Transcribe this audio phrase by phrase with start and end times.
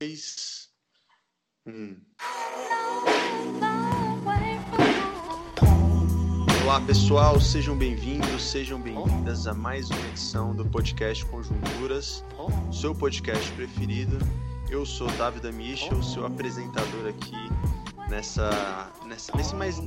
[0.00, 0.68] dois.
[1.66, 1.96] Hum.
[6.62, 12.22] Olá pessoal, sejam bem-vindos, sejam bem-vindas a mais uma edição do podcast Conjunturas,
[12.72, 14.18] seu podcast preferido.
[14.70, 17.34] Eu sou David Michel, seu apresentador aqui
[18.08, 19.80] nessa, nessa nesse mais,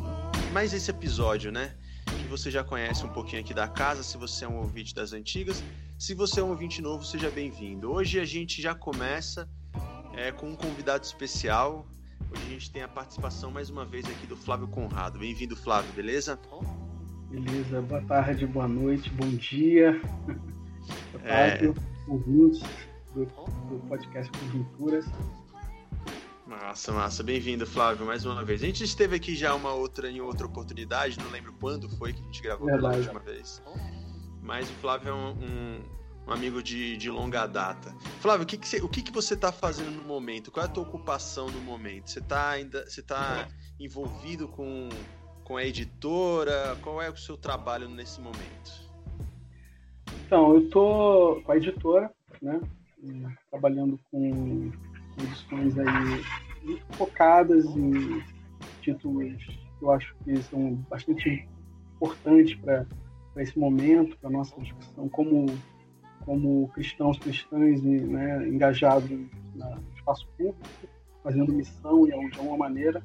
[0.52, 1.74] mais esse episódio, né?
[2.06, 5.14] Que você já conhece um pouquinho aqui da casa, se você é um ouvinte das
[5.14, 5.64] antigas.
[5.98, 7.90] Se você é um ouvinte novo, seja bem-vindo.
[7.90, 9.48] Hoje a gente já começa
[10.16, 11.86] é, com um convidado especial.
[12.32, 15.20] Hoje a gente tem a participação mais uma vez aqui do Flávio Conrado.
[15.20, 16.40] Bem-vindo, Flávio, beleza?
[17.30, 20.02] Beleza, boa tarde, boa noite, bom dia.
[21.12, 22.12] Boa tarde, é...
[22.12, 22.64] ouvintes
[23.14, 25.06] do, do podcast Conjunturas.
[26.48, 27.24] Massa, massa.
[27.24, 28.64] Bem-vindo, Flávio, mais uma vez.
[28.64, 32.22] A gente esteve aqui já uma outra em outra oportunidade, não lembro quando foi que
[32.22, 32.96] a gente gravou Verdade.
[32.96, 33.62] pela última vez.
[34.42, 35.82] Mas o Flávio é um, um
[36.32, 37.94] um amigo de, de longa data.
[38.22, 40.50] Flávio, o que, que, você, o que, que você está fazendo no momento?
[40.50, 42.10] Qual é a tua ocupação no momento?
[42.10, 44.88] Você está ainda você tá envolvido com,
[45.44, 46.78] com a editora?
[46.82, 48.90] Qual é o seu trabalho nesse momento?
[50.26, 52.10] Então, eu estou com a editora,
[52.42, 52.62] né?
[53.50, 54.72] Trabalhando com
[55.22, 58.24] edições aí focadas em
[58.82, 61.46] títulos que eu acho que são bastante
[61.96, 62.86] importantes para
[63.36, 65.46] esse momento, para nossa discussão como
[66.26, 69.28] como cristãos, cristãs né, engajados no
[69.96, 70.60] espaço público,
[71.24, 73.04] fazendo missão de alguma maneira.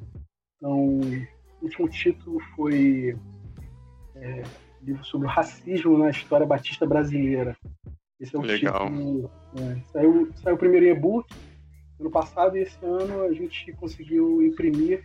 [0.56, 1.26] Então, o
[1.62, 3.16] último título foi
[4.14, 4.42] é,
[4.82, 7.56] livro sobre o racismo na história batista brasileira.
[8.20, 8.88] Esse é o Legal.
[8.88, 9.30] título.
[9.58, 11.26] É, saiu, saiu o primeiro e-book
[11.98, 15.04] ano passado e esse ano a gente conseguiu imprimir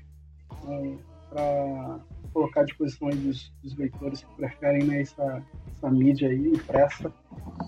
[0.68, 0.96] é,
[1.30, 2.00] para
[2.34, 7.14] colocar à disposição dos, dos, leitores que preferem né, essa, essa mídia aí impressa.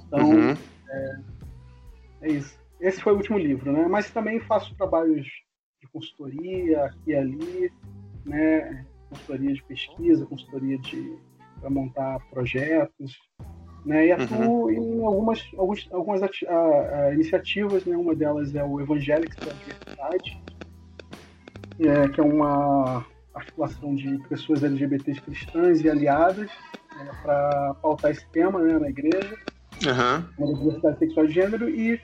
[0.08, 0.58] Então, uhum.
[0.90, 1.20] é,
[2.22, 2.58] é, isso.
[2.80, 3.88] Esse foi o último livro, né?
[3.88, 5.26] Mas também faço trabalhos
[5.82, 7.72] de consultoria aqui e ali,
[8.26, 8.86] né?
[9.10, 11.18] Consultoria de pesquisa, consultoria de
[11.60, 13.18] para montar projetos,
[13.86, 14.08] né?
[14.08, 14.72] E atuo uhum.
[14.72, 17.96] em algumas, algumas, algumas a, a, iniciativas, né?
[17.96, 20.42] Uma delas é o Evangelics da Diversidade,
[21.80, 26.50] é, que é uma articulação de pessoas LGBTs cristãs e aliadas
[26.96, 29.38] né, para pautar esse tema né, na igreja,
[29.86, 30.46] uhum.
[30.48, 32.00] na diversidade sexual de gênero, e,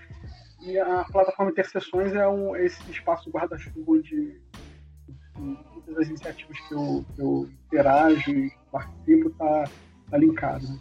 [0.62, 4.40] e a plataforma Interseções é um, esse espaço guarda-chuva de,
[5.38, 9.64] de, todas as iniciativas que eu, que eu interajo e participo, está
[10.10, 10.68] tá linkado.
[10.68, 10.80] Né?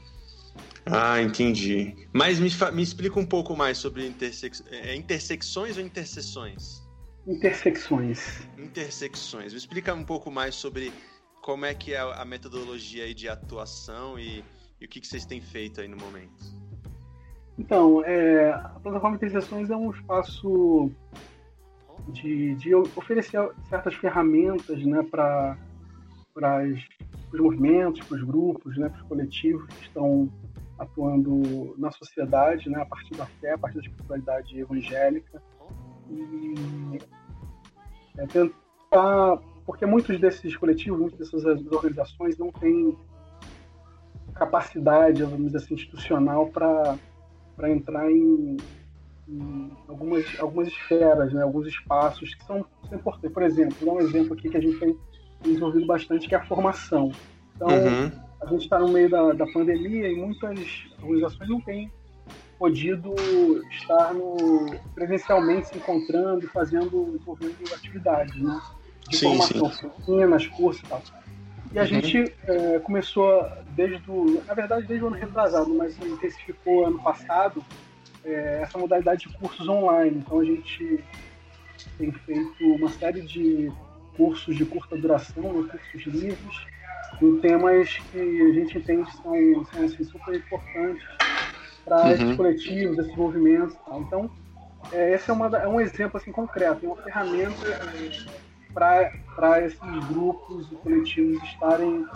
[0.86, 1.94] Ah, entendi.
[2.12, 4.64] Mas me, me explica um pouco mais sobre intersex...
[4.70, 6.87] é, intersecções ou interseções?
[7.28, 8.48] Intersecções.
[8.56, 9.52] Intersecções.
[9.52, 10.90] Me explica um pouco mais sobre
[11.42, 14.42] como é que é a metodologia de atuação e,
[14.80, 16.42] e o que, que vocês têm feito aí no momento.
[17.58, 20.90] Então, é, a plataforma Intersecções é um espaço
[22.08, 25.58] de, de oferecer certas ferramentas né, para
[27.34, 30.32] os movimentos, para os grupos, né, para os coletivos que estão
[30.78, 35.42] atuando na sociedade, né, a partir da fé, a partir da espiritualidade evangélica.
[36.10, 36.98] E
[38.18, 42.96] é tentar, porque muitos desses coletivos, muitas dessas organizações não têm
[44.34, 46.98] capacidade, vamos dizer assim, institucional para
[47.70, 48.56] entrar em,
[49.28, 53.32] em, algumas, algumas esferas, né, alguns espaços que são, são importantes.
[53.32, 54.96] Por exemplo, vou dar um exemplo aqui que a gente tem
[55.42, 57.12] desenvolvido bastante, que é a formação.
[57.56, 58.10] Então, uhum.
[58.40, 60.58] a gente está no meio da, da pandemia e muitas
[61.02, 61.90] organizações não têm
[62.58, 63.14] podido
[63.70, 68.60] estar no, presencialmente se encontrando, fazendo, desenvolvendo atividades, né?
[69.08, 71.02] De sim, formação, oficinas, cursos e tal.
[71.72, 71.86] E a uhum.
[71.86, 77.64] gente é, começou desde o, na verdade desde o ano retrasado, mas intensificou ano passado
[78.24, 80.18] é, essa modalidade de cursos online.
[80.18, 81.04] Então a gente
[81.96, 83.70] tem feito uma série de
[84.16, 86.56] cursos de curta duração, né, cursos livres,
[87.22, 91.06] em temas que a gente entende são, são assim, super importantes
[91.88, 92.10] para uhum.
[92.10, 93.74] esses coletivos, esses movimentos.
[93.74, 93.96] Tá?
[93.96, 94.30] Então,
[94.92, 99.78] é, esse é, uma, é, um exemplo assim, concreto, é uma ferramenta é, para esses
[100.08, 102.06] grupos e coletivos estarem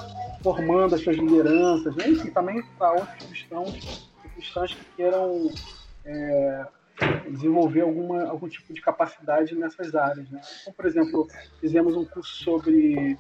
[0.43, 2.09] formando as suas lideranças, né?
[2.09, 5.51] e também para outros cristãos, cristãos que queiram
[6.05, 6.67] é,
[7.31, 10.31] desenvolver alguma, algum tipo de capacidade nessas áreas.
[10.31, 10.41] Né?
[10.61, 11.27] Então, por exemplo,
[11.61, 13.19] fizemos um curso sobre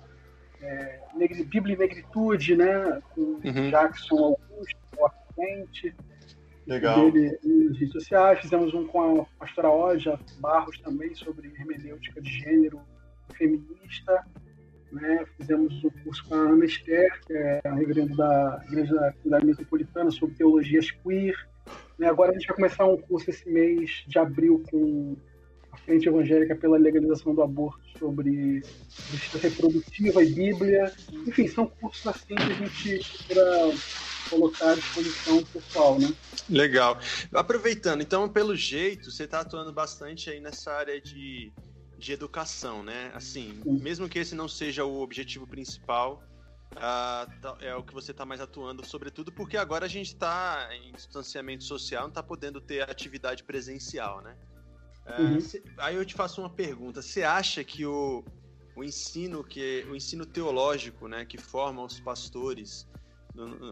[0.61, 1.01] é,
[1.47, 3.71] Bíblia e Negritude, né, com uhum.
[3.71, 5.95] Jackson Augusto, o assistente,
[6.67, 7.11] Legal.
[7.11, 8.41] dele nas redes sociais.
[8.41, 12.81] Fizemos um com a pastora Oja Barros também sobre hermenêutica de gênero
[13.35, 14.25] feminista.
[14.93, 15.25] Né?
[15.39, 20.11] Fizemos um curso com a Ana Esther, que é a reverenda da Igreja da Metropolitana,
[20.11, 21.35] sobre teologias queer.
[21.99, 22.09] Né?
[22.09, 25.17] Agora a gente vai começar um curso esse mês de abril com
[25.73, 28.63] a frente evangélica pela legalização do aborto sobre
[29.11, 30.93] justiça reprodutiva e Bíblia.
[31.27, 33.73] Enfim, são cursos assim que a gente procura
[34.29, 36.13] colocar à disposição pessoal, né?
[36.49, 36.99] Legal.
[37.33, 41.53] Aproveitando, então, pelo jeito, você está atuando bastante aí nessa área de,
[41.99, 43.11] de educação, né?
[43.15, 43.79] Assim, Sim.
[43.81, 46.23] mesmo que esse não seja o objetivo principal,
[46.73, 50.93] uh, é o que você está mais atuando, sobretudo porque agora a gente está em
[50.93, 54.37] distanciamento social, não está podendo ter atividade presencial, né?
[55.07, 55.41] Uh, uhum.
[55.41, 58.25] cê, aí eu te faço uma pergunta: você acha que o,
[58.77, 62.87] o ensino que o ensino teológico, né, que forma os pastores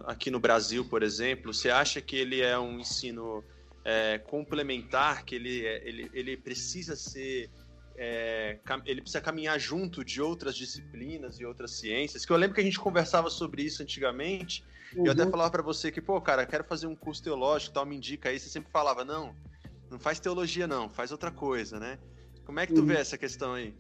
[0.07, 3.45] aqui no Brasil, por exemplo, você acha que ele é um ensino
[3.85, 7.51] é, complementar, que ele, é, ele, ele precisa ser.
[7.97, 12.25] É, ele precisa caminhar junto de outras disciplinas e outras ciências.
[12.25, 14.65] Que eu lembro que a gente conversava sobre isso antigamente.
[14.95, 15.05] Uhum.
[15.05, 15.31] Eu até uhum.
[15.31, 18.41] falava para você que, pô, cara, quero fazer um curso teológico, tal, me indica aí.
[18.41, 19.37] Você sempre falava, não,
[19.91, 21.99] não faz teologia, não, faz outra coisa, né?
[22.47, 22.87] Como é que tu uhum.
[22.87, 23.75] vê essa questão aí?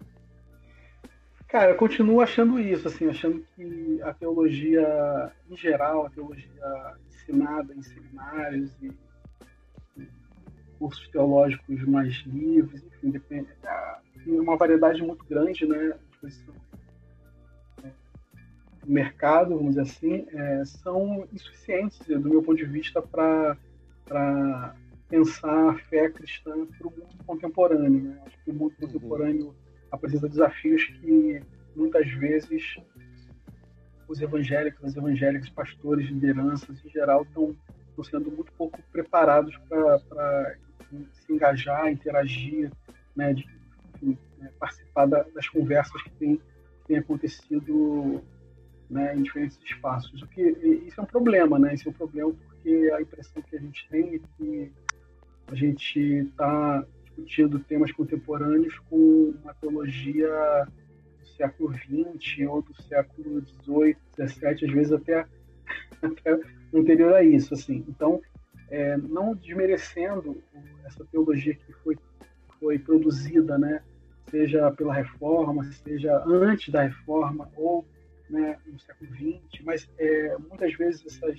[1.50, 7.74] Cara, eu continuo achando isso, assim, achando que a teologia em geral, a teologia ensinada
[7.74, 8.92] em seminários e,
[9.96, 10.08] e
[10.78, 13.48] cursos teológicos mais livres, enfim, depende,
[14.24, 15.92] tem uma variedade muito grande, né,
[16.22, 16.30] no
[18.86, 23.56] mercado, vamos dizer assim, é, são insuficientes, do meu ponto de vista, para
[25.08, 28.02] pensar a fé cristã para o mundo contemporâneo.
[28.02, 28.22] Né?
[28.24, 28.86] Acho que o mundo uhum.
[28.86, 29.54] contemporâneo
[29.90, 31.42] apresenta desafios que
[31.74, 32.76] muitas vezes
[34.08, 37.54] os evangélicos, as evangélicas, pastores, lideranças em geral estão,
[38.04, 40.56] sendo muito pouco preparados para
[41.12, 42.72] se engajar, interagir,
[43.14, 43.46] né, de,
[43.96, 46.40] enfim, né, participar da, das conversas que têm
[46.90, 48.20] tem acontecido
[48.90, 50.20] né, em diferentes espaços.
[50.22, 51.74] O que isso é um problema, né?
[51.74, 54.72] Isso é um problema porque a impressão que a gente tem é que
[55.46, 56.84] a gente está
[57.30, 60.66] discutindo temas contemporâneos com uma teologia
[61.20, 63.96] do século XX ou do século XVIII,
[64.28, 65.24] XVII, às vezes até,
[66.02, 66.40] até
[66.74, 67.54] anterior a isso.
[67.54, 67.84] Assim.
[67.88, 68.20] Então,
[68.68, 70.42] é, não desmerecendo
[70.84, 71.96] essa teologia que foi,
[72.58, 73.80] foi produzida, né,
[74.28, 77.86] seja pela reforma, seja antes da reforma ou
[78.28, 81.38] né, no século XX, mas é, muitas vezes essas,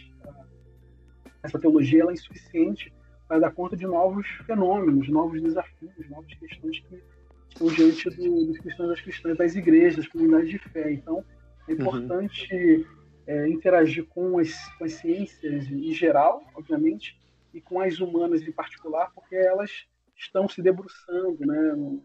[1.43, 2.93] essa teologia ela é insuficiente
[3.31, 7.01] para dar conta de novos fenômenos, novos desafios, novas questões que
[7.47, 10.91] estão diante do, dos cristãos das cristãs, das igrejas, das comunidades de fé.
[10.91, 11.23] Então,
[11.65, 11.79] é uhum.
[11.79, 12.85] importante uhum.
[13.25, 17.17] é, interagir com as, com as ciências em geral, obviamente,
[17.53, 22.03] e com as humanas em particular, porque elas estão se debruçando né, no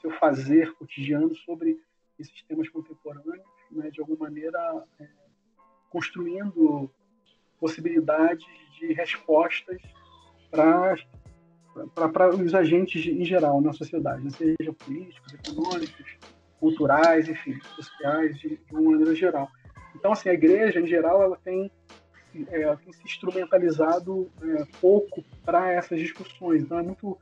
[0.00, 1.80] seu fazer cotidiano sobre
[2.16, 5.08] esses temas contemporâneos, né, de alguma maneira é,
[5.90, 6.88] construindo
[7.58, 8.46] possibilidades
[8.78, 9.82] de respostas
[10.50, 14.30] para os agentes em geral na sociedade, né?
[14.30, 16.16] seja políticos, econômicos,
[16.58, 19.48] culturais, enfim, sociais, de, de, uma maneira geral.
[19.94, 21.70] Então, assim, a igreja, em geral, ela tem,
[22.48, 26.62] é, tem se instrumentalizado é, pouco para essas discussões.
[26.62, 27.18] Então, é muito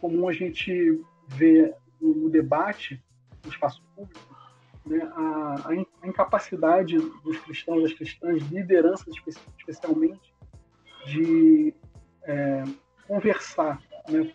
[0.00, 3.02] comum a gente ver no, debate,
[3.44, 4.36] no espaço público,
[4.84, 5.68] né, a,
[6.02, 9.14] a, incapacidade dos cristãos, das cristãs, lideranças
[9.58, 10.34] especialmente,
[11.06, 11.74] de
[12.24, 12.64] é,
[13.06, 14.30] conversar, né?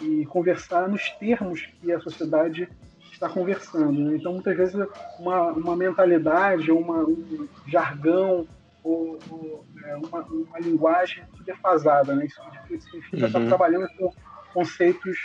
[0.00, 2.68] E conversar nos termos que a sociedade
[3.12, 4.00] está conversando.
[4.00, 4.16] Né?
[4.16, 4.74] Então, muitas vezes,
[5.18, 8.46] uma, uma mentalidade, uma, um jargão
[8.82, 12.14] ou, ou é, uma, uma, linguagem defasada.
[12.14, 12.26] Né?
[12.26, 12.40] Isso
[12.80, 13.26] significa uhum.
[13.26, 14.12] estar trabalhando com
[14.52, 15.18] conceitos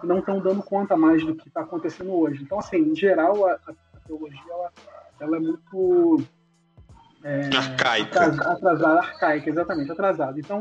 [0.00, 2.42] que não estão dando conta mais do que está acontecendo hoje.
[2.42, 4.72] Então, assim, em geral, a, a teologia ela,
[5.20, 6.22] ela é muito
[7.24, 8.26] é, arcaica.
[8.26, 10.38] Atrasada, arcaica, exatamente, atrasada.
[10.38, 10.60] Então,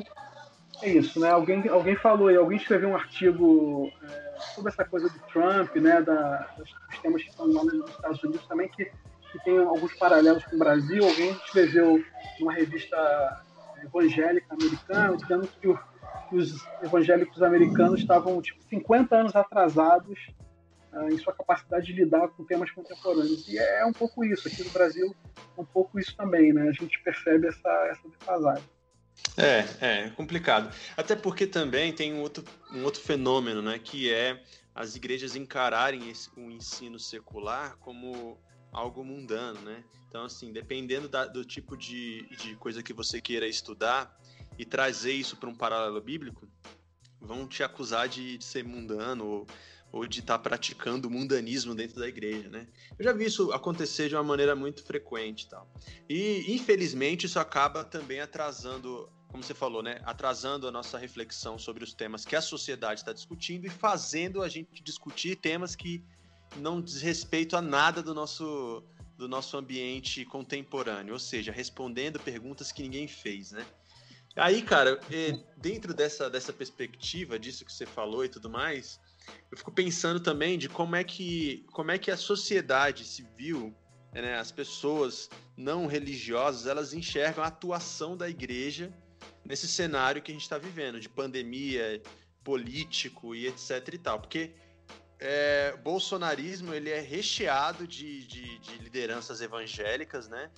[0.82, 1.30] é isso, né?
[1.30, 6.02] Alguém, alguém falou aí, alguém escreveu um artigo é, sobre essa coisa do Trump, né?
[6.02, 6.70] Da, dos
[7.02, 10.60] temas que estão lá nos Estados Unidos também, que, que tem alguns paralelos com o
[10.60, 11.04] Brasil.
[11.04, 12.04] Alguém escreveu
[12.40, 13.44] numa revista
[13.84, 15.80] evangélica americana, dizendo que, o,
[16.32, 20.18] os evangélicos americanos estavam tipo 50 anos atrasados
[20.94, 23.48] uh, em sua capacidade de lidar com temas contemporâneos.
[23.48, 25.14] E é, é um pouco isso, aqui no Brasil
[25.58, 26.70] é um pouco isso também, né?
[26.70, 28.64] A gente percebe essa, essa defasagem.
[29.38, 30.74] É, é complicado.
[30.98, 33.80] Até porque também tem um outro, um outro fenômeno, né?
[33.80, 38.38] Que é as igrejas encararem o ensino secular como
[38.72, 39.84] algo mundano, né?
[40.08, 44.18] Então, assim, dependendo da, do tipo de, de coisa que você queira estudar
[44.58, 46.48] e trazer isso para um paralelo bíblico,
[47.22, 49.48] vão te acusar de, de ser mundano ou,
[49.92, 52.68] ou de estar tá praticando mundanismo dentro da igreja, né?
[52.98, 55.70] Eu já vi isso acontecer de uma maneira muito frequente, tal.
[56.10, 61.86] E infelizmente isso acaba também atrasando como você falou, né, atrasando a nossa reflexão sobre
[61.86, 66.04] os temas que a sociedade está discutindo e fazendo a gente discutir temas que
[66.58, 68.84] não diz respeito a nada do nosso,
[69.18, 73.66] do nosso ambiente contemporâneo, ou seja, respondendo perguntas que ninguém fez, né?
[74.36, 75.00] Aí, cara,
[75.58, 79.00] dentro dessa, dessa perspectiva, disso que você falou e tudo mais,
[79.52, 83.76] eu fico pensando também de como é que, como é que a sociedade civil,
[84.14, 88.94] né, as pessoas não religiosas, elas enxergam a atuação da igreja
[89.44, 92.02] nesse cenário que a gente está vivendo, de pandemia,
[92.44, 94.20] político e etc e tal.
[94.20, 94.54] Porque
[95.20, 100.50] é, bolsonarismo ele é recheado de, de, de lideranças evangélicas, né?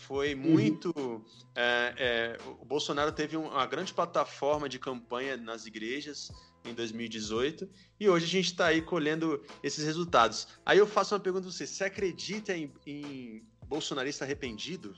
[0.00, 0.40] Foi uhum.
[0.40, 0.92] muito.
[0.96, 1.22] Uhum.
[1.54, 6.30] É, é, o Bolsonaro teve uma grande plataforma de campanha nas igrejas
[6.64, 10.48] em 2018 e hoje a gente está aí colhendo esses resultados.
[10.64, 14.94] Aí eu faço uma pergunta para você: você acredita em, em bolsonarista arrependido?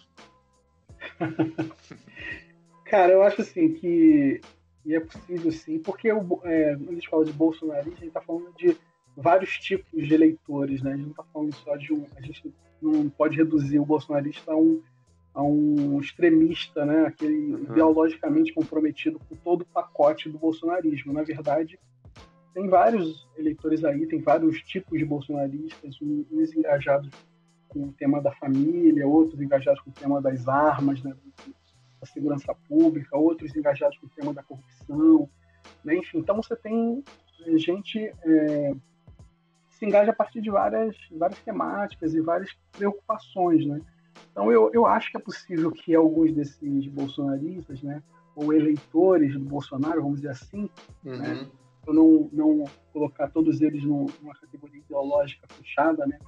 [2.87, 4.41] Cara, eu acho assim que
[4.85, 8.09] e é possível sim, porque o, é, quando a gente fala de bolsonarista, a gente
[8.09, 8.77] está falando de
[9.17, 10.93] vários tipos de eleitores, né?
[10.93, 12.05] A gente não está falando só de um.
[12.17, 14.83] A gente não pode reduzir o bolsonarista a um,
[15.35, 17.07] a um extremista, né?
[17.07, 17.63] Aquele uhum.
[17.63, 21.13] ideologicamente comprometido com todo o pacote do bolsonarismo.
[21.13, 21.79] Na verdade,
[22.53, 27.11] tem vários eleitores aí, tem vários tipos de bolsonaristas, uns engajados
[27.69, 31.15] com o tema da família, outros engajados com o tema das armas, né?
[31.99, 35.29] da segurança pública, outros engajados com o tema da corrupção,
[35.83, 35.97] né?
[35.97, 36.19] enfim.
[36.19, 37.03] Então você tem
[37.47, 38.73] eh, gente é,
[39.71, 43.81] se engaja a partir de várias, várias temáticas e várias preocupações, né?
[44.33, 48.03] Então eu, eu acho que é possível que alguns desses bolsonaristas, né,
[48.35, 50.69] ou eleitores do Bolsonaro, vamos dizer assim,
[51.05, 51.19] uhum.
[51.19, 51.47] né,
[51.87, 56.19] eu não, não colocar todos eles numa categoria ideológica fechada, né?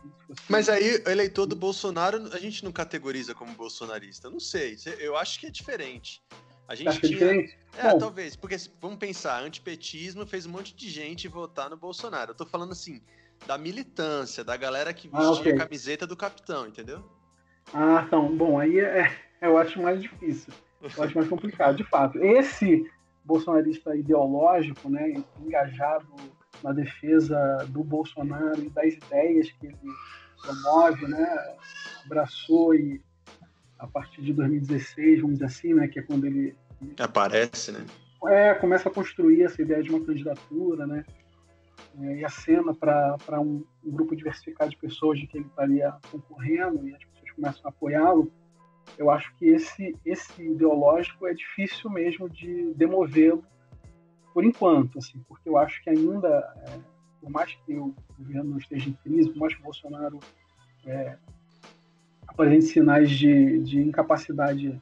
[0.48, 4.28] Mas aí, eleitor do Bolsonaro, a gente não categoriza como bolsonarista.
[4.28, 6.22] Não sei, eu acho que é diferente.
[6.66, 7.12] A gente tinha...
[7.12, 7.58] diferente?
[7.76, 12.32] É, Bom, talvez, porque vamos pensar, antipetismo fez um monte de gente votar no Bolsonaro.
[12.32, 13.00] Eu tô falando assim,
[13.46, 15.52] da militância, da galera que ah, vestia ah, okay.
[15.52, 17.04] a camiseta do capitão, entendeu?
[17.72, 20.52] Ah, então, bom, aí é, eu acho mais difícil.
[20.82, 22.22] Eu acho mais complicado, de fato.
[22.22, 22.88] Esse
[23.24, 26.06] bolsonarista ideológico, né, engajado
[26.62, 29.76] na defesa do Bolsonaro e das ideias que ele
[30.42, 31.56] promove, né,
[32.04, 33.02] abraçou e
[33.78, 36.54] a partir de 2016, vamos dizer assim, né, que é quando ele
[36.98, 37.84] aparece, né?
[38.26, 41.04] É, começa a construir essa ideia de uma candidatura, né?
[42.00, 45.94] É, e a cena para um, um, grupo diversificado de pessoas de que ele estaria
[46.10, 48.32] concorrendo e as pessoas começam a apoiá-lo
[48.98, 53.44] eu acho que esse, esse ideológico é difícil mesmo de demovê-lo
[54.32, 56.28] por enquanto, assim, porque eu acho que ainda,
[56.66, 56.78] é,
[57.20, 60.18] por mais que o governo esteja em crise, por mais que o Bolsonaro
[60.86, 61.16] é,
[62.26, 64.80] apresente sinais de, de incapacidade né,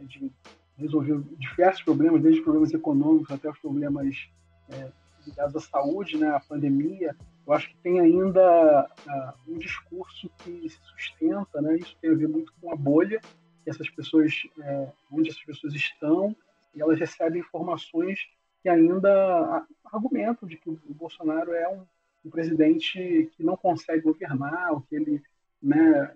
[0.00, 0.32] de
[0.76, 4.28] resolver diversos problemas, desde problemas econômicos até os problemas
[4.70, 4.90] é,
[5.24, 7.14] ligados à saúde, né, à pandemia,
[7.50, 12.14] eu acho que tem ainda uh, um discurso que se sustenta, né, isso tem a
[12.14, 13.20] ver muito com a bolha
[13.64, 16.34] que essas pessoas, é, onde essas pessoas estão,
[16.74, 18.20] e elas recebem informações
[18.62, 21.82] que ainda argumentam de que o Bolsonaro é um,
[22.24, 25.20] um presidente que não consegue governar, ou que ele,
[25.60, 26.14] né,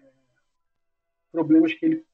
[1.33, 2.05] problemas que ele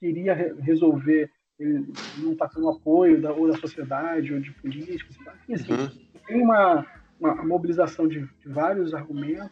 [0.00, 5.16] queria resolver, ele não está tendo apoio da, ou da sociedade ou de políticos.
[5.52, 5.90] Assim, uhum.
[6.26, 6.86] Tem uma,
[7.20, 9.50] uma mobilização de, de vários argumentos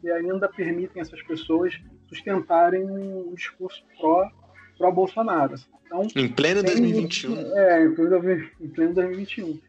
[0.00, 1.74] que ainda permitem essas pessoas
[2.08, 4.30] sustentarem um discurso pró
[4.78, 5.54] para Bolsonaro.
[5.86, 7.58] Então, em pleno 2021.
[7.58, 9.60] É, em pleno, em pleno 2021.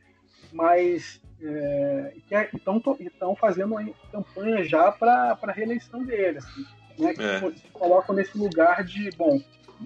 [0.54, 2.14] Mas é,
[2.54, 2.82] estão
[3.34, 3.76] é, fazendo
[4.12, 6.66] campanha já para a reeleição dele, assim,
[6.98, 7.40] né, que é.
[7.40, 9.42] se colocam nesse lugar de, bom,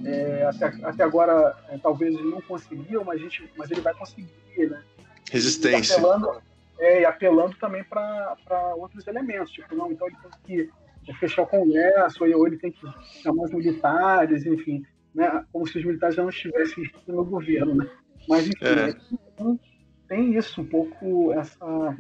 [0.06, 3.94] é, até, até agora é, talvez ele não conseguiu, mas, a gente, mas ele vai
[3.96, 4.84] conseguir, né?
[5.32, 5.94] Resistência.
[5.94, 6.42] E apelando,
[6.80, 10.70] é, e apelando também para outros elementos, tipo, não, então ele tem
[11.04, 12.82] que fechar o Congresso, ou ele tem que
[13.22, 14.84] chamar os militares, enfim
[15.14, 17.90] né, como se os militares já não estivessem no governo, né?
[18.28, 18.94] Mas enfim, é.
[19.36, 19.60] tem,
[20.08, 21.98] tem isso um pouco essa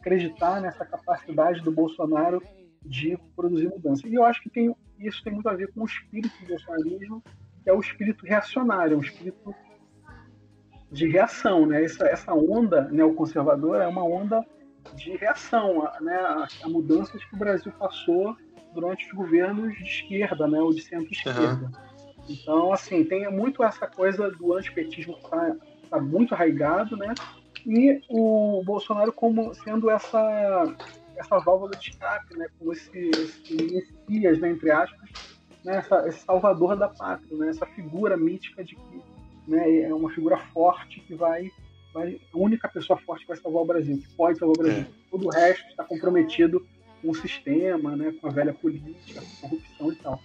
[0.00, 2.42] acreditar nessa capacidade do Bolsonaro
[2.82, 4.06] de produzir mudança.
[4.06, 7.22] E eu acho que tem, isso tem muito a ver com o espírito do bolsonarismo,
[7.62, 9.54] que é o espírito reacionário, um espírito
[10.90, 11.84] de reação, né?
[11.84, 14.44] Essa, essa onda neoconservadora é uma onda
[14.94, 18.36] de reação né, a, a, mudanças que o Brasil passou
[18.72, 21.66] durante os governos de esquerda, né, ou de centro-esquerda.
[21.66, 21.98] Uhum.
[22.28, 25.56] Então, assim, tem muito essa coisa do antipetismo que está
[25.90, 27.14] tá muito arraigado, né?
[27.66, 30.76] E o Bolsonaro como sendo essa,
[31.16, 32.46] essa válvula de escape, né?
[32.58, 35.10] Como esse, esse messias, né, entre aspas,
[35.64, 35.78] né?
[35.78, 37.48] Essa, esse salvador da pátria, né?
[37.48, 39.02] Essa figura mítica de que
[39.48, 41.50] né, é uma figura forte que vai,
[41.92, 44.82] vai a única pessoa forte que vai salvar o Brasil, que pode salvar o Brasil.
[44.82, 44.86] É.
[45.10, 46.64] Todo o resto está comprometido
[47.00, 50.22] com o sistema, né, com a velha política, com corrupção e tal.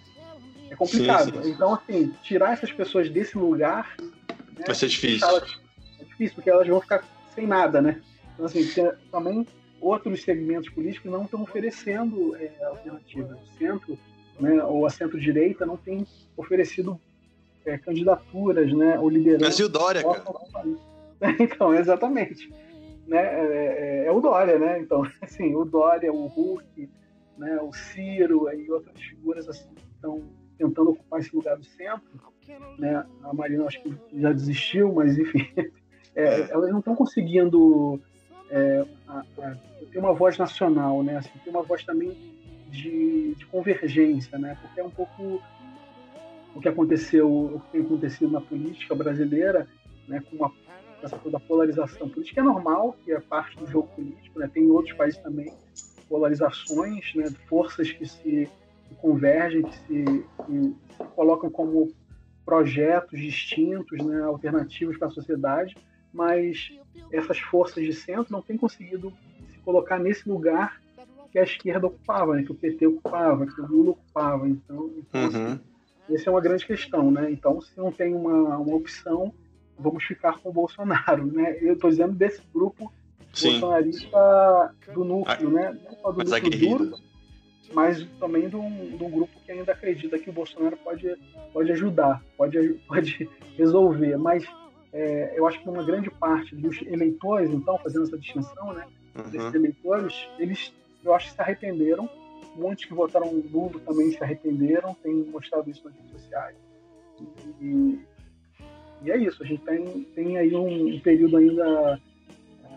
[0.70, 1.32] É complicado.
[1.36, 1.50] Sim, sim.
[1.50, 5.26] Então, assim, tirar essas pessoas desse lugar né, vai ser difícil.
[5.26, 5.60] Elas,
[6.00, 7.04] é difícil porque elas vão ficar
[7.34, 8.02] sem nada, né?
[8.34, 8.68] Então, assim,
[9.10, 9.46] também
[9.80, 13.38] outros segmentos políticos não estão oferecendo é, alternativas.
[13.38, 13.98] O centro,
[14.40, 17.00] né, ou a centro-direita não tem oferecido
[17.66, 19.44] é, candidaturas, né, ou liderança.
[19.44, 20.22] Mas e o Dória, cara?
[21.40, 22.52] Então, exatamente.
[23.06, 24.80] Né, é, é, é, o Dória, né?
[24.80, 26.88] Então, assim, o Dória, o Hulk,
[27.38, 30.22] né, o Ciro e outras figuras assim, estão
[30.58, 32.02] tentando ocupar esse lugar do centro.
[32.78, 33.04] Né?
[33.22, 35.48] A Marina acho que já desistiu, mas enfim,
[36.14, 38.00] é, elas não estão conseguindo
[38.50, 39.56] é, a, a,
[39.90, 41.16] ter uma voz nacional, né?
[41.16, 42.16] Assim, ter uma voz também
[42.70, 44.56] de, de, convergência, né?
[44.60, 45.42] Porque é um pouco
[46.54, 49.68] o que aconteceu, o que tem acontecido na política brasileira,
[50.06, 50.22] né?
[50.30, 50.52] Com uma,
[51.02, 54.48] essa toda polarização política é normal, que é parte do jogo político, né?
[54.52, 55.52] Tem em outros países também
[56.08, 57.26] polarizações, né?
[57.48, 58.48] Forças que se
[58.88, 60.04] que convergem, que se,
[60.46, 61.90] que se colocam como
[62.44, 64.22] projetos distintos, né?
[64.22, 65.76] Alternativos para a sociedade,
[66.12, 66.78] mas
[67.10, 69.12] essas forças de centro não têm conseguido
[69.50, 70.80] se colocar nesse lugar
[71.32, 72.44] que a esquerda ocupava, né?
[72.44, 74.48] que o PT ocupava, que o Lula ocupava.
[74.48, 75.26] Então, então uhum.
[75.26, 75.60] assim,
[76.10, 77.10] essa é uma grande questão.
[77.10, 77.30] Né?
[77.30, 79.32] Então, se não tem uma, uma opção,
[79.78, 81.26] vamos ficar com o Bolsonaro.
[81.26, 81.58] Né?
[81.60, 82.92] Eu estou dizendo desse grupo
[83.32, 83.52] Sim.
[83.52, 85.76] bolsonarista do núcleo, né?
[85.84, 86.96] não só do Mas núcleo duro,
[87.72, 91.14] mas também de um, de um, grupo que ainda acredita que o Bolsonaro pode,
[91.52, 94.16] pode ajudar, pode, pode resolver.
[94.16, 94.44] Mas
[94.92, 99.30] é, eu acho que uma grande parte dos eleitores, então, fazendo essa distinção, né, uhum.
[99.30, 100.72] desses eleitores, eles,
[101.04, 102.08] eu acho que se arrependeram.
[102.54, 106.56] Muitos que votaram no Lula também se arrependeram, têm mostrado isso nas redes sociais.
[107.60, 108.00] E,
[109.02, 112.00] e é isso, a gente tem, tem aí um, um período ainda
[112.64, 112.68] é,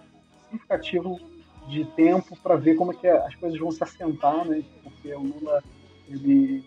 [0.44, 1.20] significativo
[1.68, 4.64] de tempo para ver como é que as coisas vão se assentar, né?
[4.84, 5.64] Porque o Lula
[6.08, 6.64] ele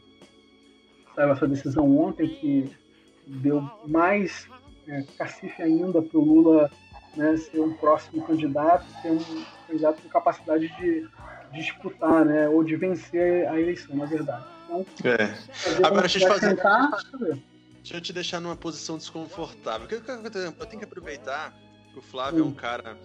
[1.14, 2.70] saiu essa decisão ontem que
[3.26, 4.48] deu mais
[4.86, 6.70] é, cacife ainda para o Lula
[7.16, 11.08] né, ser um próximo candidato, ser um candidato com capacidade de,
[11.52, 14.44] disputar, né, ou de vencer a eleição, na verdade.
[14.64, 15.84] Então, é.
[15.84, 16.56] Agora, deixa eu te fazer.
[16.56, 16.90] Tentar,
[17.78, 19.88] deixa eu te deixar numa posição desconfortável.
[19.90, 21.54] Eu tenho que aproveitar
[21.92, 22.48] que o Flávio hum.
[22.48, 22.96] é um cara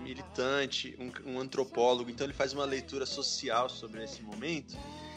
[0.00, 4.76] militante, um, um antropólogo, então ele faz uma leitura social sobre esse momento.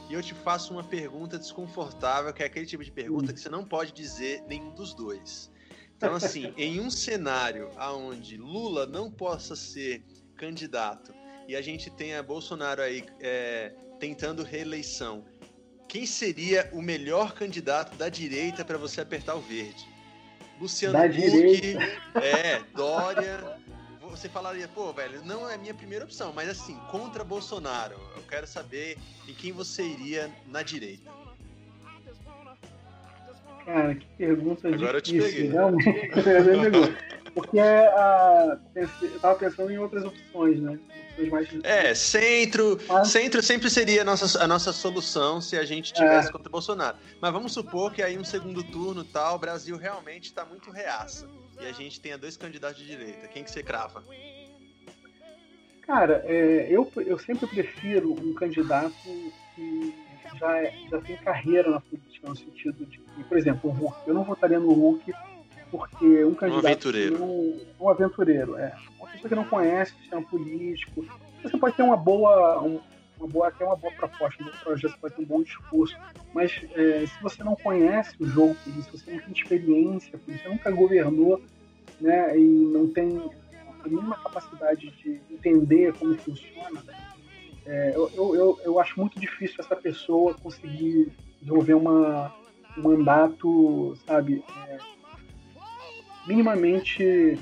[0.10, 3.50] E eu te faço uma pergunta desconfortável, que é aquele tipo de pergunta que você
[3.50, 5.52] não pode dizer nenhum dos dois.
[5.98, 10.04] Então, assim, em um cenário onde Lula não possa ser
[10.36, 11.14] candidato
[11.48, 15.24] e a gente tenha Bolsonaro aí é, tentando reeleição,
[15.88, 19.88] quem seria o melhor candidato da direita para você apertar o verde?
[20.60, 21.78] Luciano Huck,
[22.16, 23.58] é, Dória.
[24.02, 28.48] Você falaria, pô, velho, não é minha primeira opção, mas assim, contra Bolsonaro, eu quero
[28.48, 31.12] saber em quem você iria na direita.
[33.66, 35.52] Cara, que pergunta Agora difícil.
[35.52, 36.10] Realmente,
[37.38, 40.80] Porque a, eu tava pensando em outras opções, né?
[41.30, 41.48] mais...
[41.64, 43.10] É, centro, Mas...
[43.10, 46.32] centro sempre seria a nossa, a nossa solução se a gente tivesse é.
[46.32, 46.98] contra o Bolsonaro.
[47.22, 51.28] Mas vamos supor que aí um segundo turno tal, o Brasil realmente está muito reaça.
[51.62, 53.28] E a gente tenha dois candidatos de direita.
[53.28, 54.04] Quem que você crava?
[55.84, 58.96] Cara, é, eu, eu sempre prefiro um candidato
[59.56, 59.94] que
[60.40, 64.08] já, é, já tem carreira na política, no sentido de que, por exemplo, o Hulk.
[64.08, 65.14] Eu não votaria no Hulk
[65.70, 66.66] porque um candidato.
[66.66, 67.24] Um aventureiro.
[67.24, 68.76] Um, um aventureiro, é.
[69.00, 71.06] Uma pessoa que não conhece o sistema político.
[71.44, 72.62] Você pode ter uma boa.
[72.62, 72.80] Um,
[73.20, 75.98] uma boa, até uma boa proposta, um bom projeto, pode ter um bom discurso,
[76.34, 80.70] mas é, se você não conhece o jogo se você não tem experiência, você nunca
[80.70, 81.42] governou,
[82.00, 83.30] né, e não tem, não
[83.84, 86.84] tem nenhuma capacidade de entender como funciona,
[87.66, 92.34] é, eu, eu, eu, acho muito difícil essa pessoa conseguir desenvolver uma,
[92.78, 94.78] um mandato, sabe, é,
[96.28, 97.40] minimamente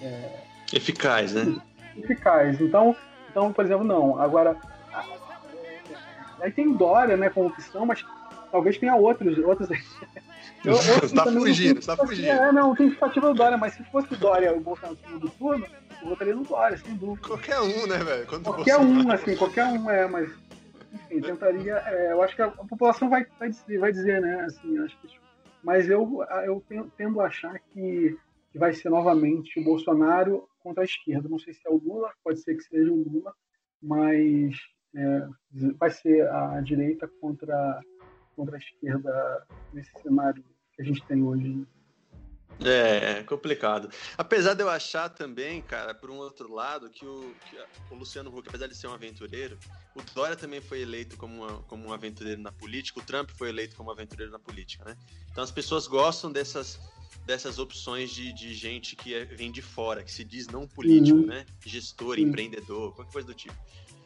[0.00, 0.40] é,
[0.72, 1.60] eficaz, né?
[1.96, 2.60] Eficaz.
[2.60, 2.96] Então,
[3.30, 4.20] então, por exemplo, não.
[4.20, 4.56] Agora,
[6.40, 8.04] aí tem Dória, né, como opção, mas
[8.50, 9.68] talvez tenha outros, outros.
[10.64, 12.28] Eu, eu, tá fugindo, tá fugindo.
[12.28, 15.66] É, não, tem expectativa do Dória, mas se fosse o Dória o Bolsonaro do turno,
[16.00, 17.26] eu votaria no Dória, sem dúvida.
[17.26, 18.26] Qualquer um, né, velho?
[18.26, 20.30] Qualquer um, assim, qualquer um é, mas
[20.92, 21.82] enfim, tentaria.
[21.86, 24.44] É, eu acho que a, a população vai, vai, dizer, vai dizer, né?
[24.46, 25.08] Assim, acho que,
[25.62, 26.62] mas eu, eu
[26.96, 28.18] tendo a achar que,
[28.50, 31.28] que vai ser novamente o Bolsonaro contra a esquerda.
[31.28, 33.32] Não sei se é o Lula, pode ser que seja o Lula,
[33.80, 34.56] mas
[34.94, 35.28] é,
[35.78, 37.80] vai ser a direita contra,
[38.36, 40.44] contra a esquerda nesse cenário
[40.74, 41.66] que a gente tem hoje.
[42.68, 43.90] É, é complicado.
[44.16, 47.56] Apesar de eu achar também, cara, por um outro lado, que o, que
[47.90, 49.58] o Luciano Huck, apesar de ser um aventureiro,
[49.94, 53.48] o Dória também foi eleito como, uma, como um aventureiro na política, o Trump foi
[53.48, 54.96] eleito como um aventureiro na política, né?
[55.30, 56.78] Então as pessoas gostam dessas,
[57.26, 61.18] dessas opções de, de gente que é, vem de fora, que se diz não político,
[61.18, 61.26] uhum.
[61.26, 61.46] né?
[61.64, 62.24] Gestor, uhum.
[62.24, 63.54] empreendedor, qualquer coisa do tipo.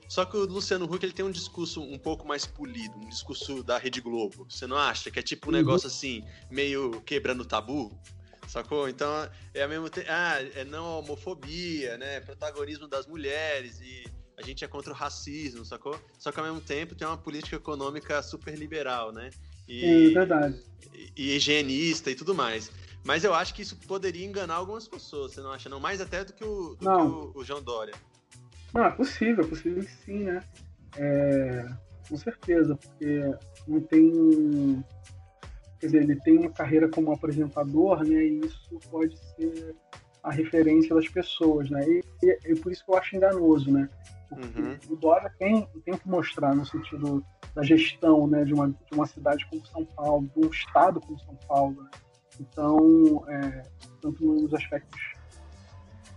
[0.08, 3.62] Só que o Luciano Huck ele tem um discurso um pouco mais polido, um discurso
[3.62, 4.46] da Rede Globo.
[4.48, 5.10] Você não acha?
[5.10, 5.58] Que é tipo um uhum.
[5.58, 7.90] negócio assim, meio quebrando tabu?
[8.56, 8.88] Sacou?
[8.88, 10.06] Então, é a mesmo tempo.
[10.10, 12.20] Ah, é não homofobia, né?
[12.20, 16.00] Protagonismo das mulheres e a gente é contra o racismo, sacou?
[16.18, 19.28] Só que ao mesmo tempo tem uma política econômica super liberal, né?
[19.68, 20.62] E, Sim, verdade.
[20.94, 22.72] E, e higienista e tudo mais.
[23.04, 25.68] Mas eu acho que isso poderia enganar algumas pessoas, você não acha?
[25.68, 27.92] Não, mais até do que o, do que o, o João Dória.
[28.72, 30.42] Não, é possível, é possível sim, né?
[30.96, 31.68] É,
[32.08, 33.20] com certeza, porque
[33.68, 34.82] não tem
[35.80, 39.74] dizer, ele tem uma carreira como apresentador, né, e isso pode ser
[40.22, 43.88] a referência das pessoas, né, e, e, e por isso que eu acho enganoso, né,
[44.28, 44.78] porque uhum.
[44.90, 49.06] o Dória tem, tem que mostrar no sentido da gestão, né, de uma, de uma
[49.06, 51.90] cidade como São Paulo, de um estado como São Paulo, né?
[52.40, 53.62] então, é,
[54.00, 55.00] tanto nos aspectos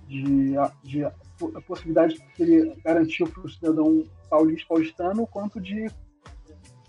[0.08, 5.90] de, de a possibilidade que ele garantiu para o cidadão paulista paulistano, quanto de,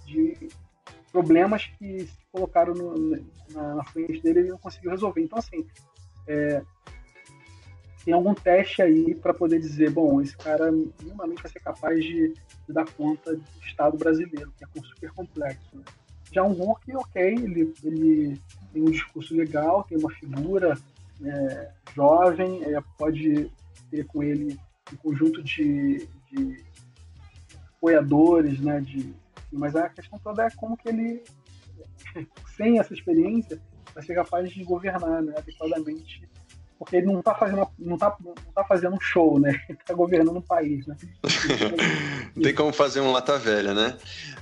[0.06, 0.48] de
[1.12, 5.22] problemas que colocaram no, na, na, frente dele e não conseguiu resolver.
[5.22, 5.66] Então, assim,
[6.26, 6.62] é,
[8.04, 12.32] tem algum teste aí para poder dizer, bom, esse cara minimamente vai ser capaz de,
[12.66, 15.76] de, dar conta do Estado brasileiro, que é super complexo.
[15.76, 15.82] Né?
[16.32, 18.40] Já um Hulk, ok, ele, ele
[18.72, 20.78] tem um discurso legal, tem uma figura
[21.24, 23.50] é, jovem, é, pode
[23.90, 24.58] ter com ele
[24.92, 26.64] um conjunto de, de
[27.76, 29.14] apoiadores, né, de
[29.52, 31.22] mas a questão toda é como que ele,
[32.56, 33.60] sem essa experiência,
[33.94, 36.28] vai ser capaz de governar né, adequadamente.
[36.78, 39.50] Porque ele não está fazendo, não tá, não tá fazendo um show, né?
[39.68, 40.96] Ele está governando um país, né?
[42.34, 43.98] não tem como fazer um lata velha, né?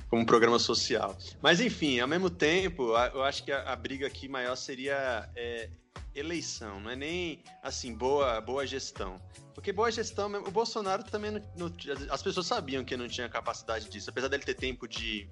[0.09, 1.17] Como um programa social.
[1.41, 5.69] Mas, enfim, ao mesmo tempo, eu acho que a, a briga aqui maior seria é,
[6.15, 9.19] eleição, não é nem assim boa boa gestão.
[9.53, 11.73] Porque boa gestão, o Bolsonaro também não, não,
[12.09, 15.29] as pessoas sabiam que não tinha capacidade disso, apesar dele ter tempo de,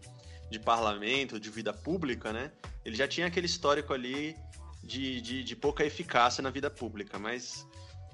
[0.49, 2.51] de parlamento, de vida pública, né?
[2.85, 4.35] Ele já tinha aquele histórico ali
[4.83, 7.67] de, de, de pouca eficácia na vida pública, mas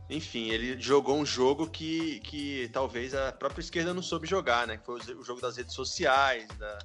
[0.09, 4.77] enfim, ele jogou um jogo que, que talvez a própria esquerda não soube jogar, né?
[4.77, 6.79] Que foi o jogo das redes sociais, da,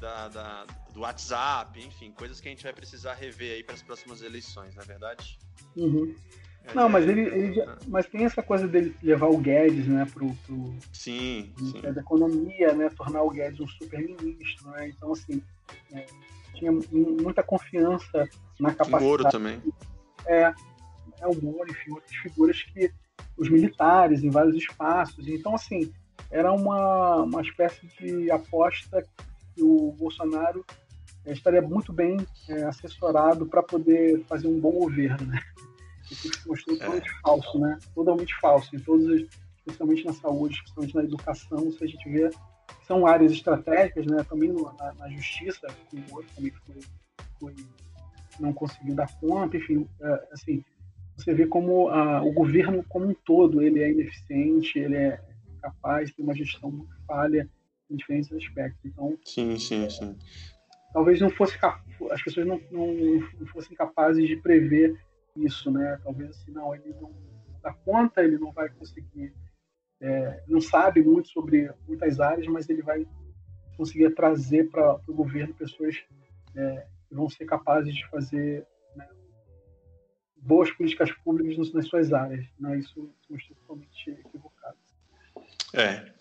[0.00, 3.82] da, da, do WhatsApp, enfim, coisas que a gente vai precisar rever aí para as
[3.82, 5.38] próximas eleições, na é verdade?
[5.76, 6.14] Uhum.
[6.64, 10.06] É, não, mas ele, ele já, mas tem essa coisa dele levar o Guedes, né,
[10.12, 11.80] pro, pro sim, sim.
[11.80, 14.88] da economia, né, tornar o Guedes um super-ministro, né?
[14.88, 15.42] Então assim,
[15.92, 16.06] é,
[16.54, 18.28] tinha muita confiança
[18.60, 19.04] na capacidade.
[19.04, 19.62] O Moro também.
[20.26, 20.52] É,
[21.20, 22.92] é o Moro, enfim, outras figuras que
[23.36, 25.26] os militares em vários espaços.
[25.26, 25.92] Então assim,
[26.30, 29.04] era uma, uma espécie de aposta
[29.54, 30.64] que o Bolsonaro
[31.24, 32.16] é, estaria muito bem
[32.48, 35.40] é, assessorado para poder fazer um bom governo, né?
[36.46, 37.20] Mostrou totalmente é.
[37.22, 37.78] falso, né?
[37.94, 38.74] Totalmente falso.
[38.74, 42.30] Em todos os, especialmente na saúde, especialmente na educação, se a gente vê,
[42.86, 44.24] são áreas estratégicas, né?
[44.28, 46.80] Também na, na, justiça, que o outro também foi,
[47.38, 47.54] foi,
[48.40, 50.64] não conseguiu dar conta, enfim, é, assim,
[51.16, 55.20] você vê como a, o governo como um todo, ele é ineficiente, ele é
[55.60, 57.48] capaz, tem uma gestão muito falha,
[57.90, 58.80] em diferentes aspectos.
[58.84, 60.16] Então, sim, sim, sim.
[60.92, 61.58] Talvez não fosse
[62.10, 64.94] as pessoas não, não, não, fossem capazes de prever
[65.36, 65.98] isso, né?
[66.02, 67.14] Talvez assim, não, ele não
[67.62, 69.34] dá conta, ele não vai conseguir,
[70.00, 73.06] é, não sabe muito sobre muitas áreas, mas ele vai
[73.76, 75.96] conseguir trazer para o governo pessoas
[76.54, 79.08] é, que vão ser capazes de fazer né,
[80.36, 82.46] boas políticas públicas nas suas áreas.
[82.58, 82.78] Né?
[82.78, 84.76] Isso, isso é totalmente equivocado.
[85.74, 86.12] É.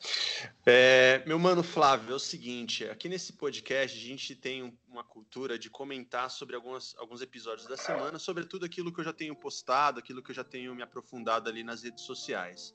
[0.65, 1.23] é.
[1.25, 5.69] Meu mano Flávio, é o seguinte: aqui nesse podcast a gente tem uma cultura de
[5.69, 10.21] comentar sobre algumas, alguns episódios da semana, sobretudo aquilo que eu já tenho postado, aquilo
[10.21, 12.73] que eu já tenho me aprofundado ali nas redes sociais.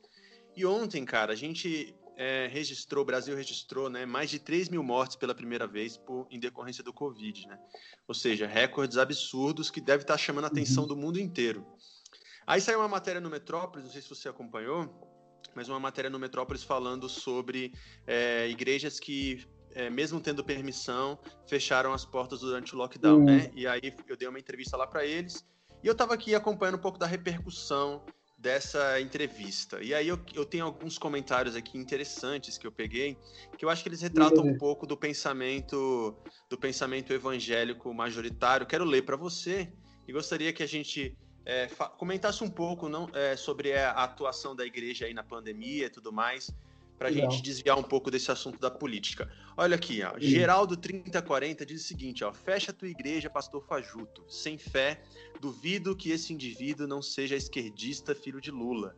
[0.56, 4.82] E ontem, cara, a gente é, registrou, o Brasil registrou né, mais de 3 mil
[4.82, 7.58] mortes pela primeira vez por, em decorrência do Covid, né?
[8.08, 10.88] Ou seja, recordes absurdos que deve estar chamando a atenção uhum.
[10.88, 11.66] do mundo inteiro.
[12.46, 15.15] Aí saiu uma matéria no Metrópolis, não sei se você acompanhou,
[15.54, 17.72] mas uma matéria no Metrópolis falando sobre
[18.06, 23.24] é, igrejas que, é, mesmo tendo permissão, fecharam as portas durante o lockdown, uhum.
[23.24, 23.50] né?
[23.54, 25.44] E aí eu dei uma entrevista lá para eles
[25.82, 28.02] e eu estava aqui acompanhando um pouco da repercussão
[28.38, 29.82] dessa entrevista.
[29.82, 33.16] E aí eu, eu tenho alguns comentários aqui interessantes que eu peguei,
[33.56, 36.14] que eu acho que eles retratam um pouco do pensamento
[36.48, 38.66] do pensamento evangélico majoritário.
[38.66, 39.72] Quero ler para você
[40.06, 44.66] e gostaria que a gente é, comentasse um pouco não, é, sobre a atuação da
[44.66, 46.50] igreja aí na pandemia e tudo mais,
[46.98, 49.30] para a gente desviar um pouco desse assunto da política.
[49.56, 54.24] Olha aqui, ó, Geraldo 3040 diz o seguinte: ó, fecha a tua igreja, pastor Fajuto.
[54.28, 55.00] Sem fé,
[55.40, 58.96] duvido que esse indivíduo não seja esquerdista, filho de Lula.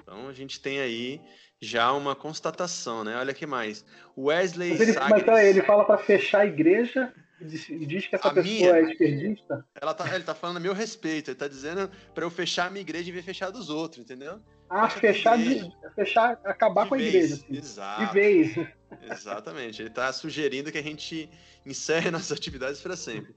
[0.00, 1.20] Então a gente tem aí
[1.60, 3.16] já uma constatação, né?
[3.16, 3.84] Olha que mais.
[4.16, 5.26] Wesley mas ele, Sagres...
[5.26, 9.66] Mas ele fala para fechar a igreja diz que essa a pessoa minha, é esquerdista?
[9.80, 12.70] Ela tá, ele tá falando a meu respeito, ele tá dizendo para eu fechar a
[12.70, 14.40] minha igreja e ver fechar dos outros, entendeu?
[14.68, 17.14] Ah, fechar, de, fechar, acabar de com a vez.
[17.14, 17.34] igreja.
[17.34, 17.56] Assim.
[17.56, 18.06] Exato.
[18.06, 18.68] De vez.
[19.10, 19.82] Exatamente.
[19.82, 21.28] Ele está sugerindo que a gente
[21.66, 23.34] encerre nossas atividades para sempre.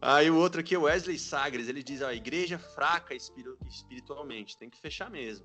[0.00, 5.10] Aí o outro aqui, Wesley Sagres, ele diz: a igreja fraca espiritualmente, tem que fechar
[5.10, 5.44] mesmo.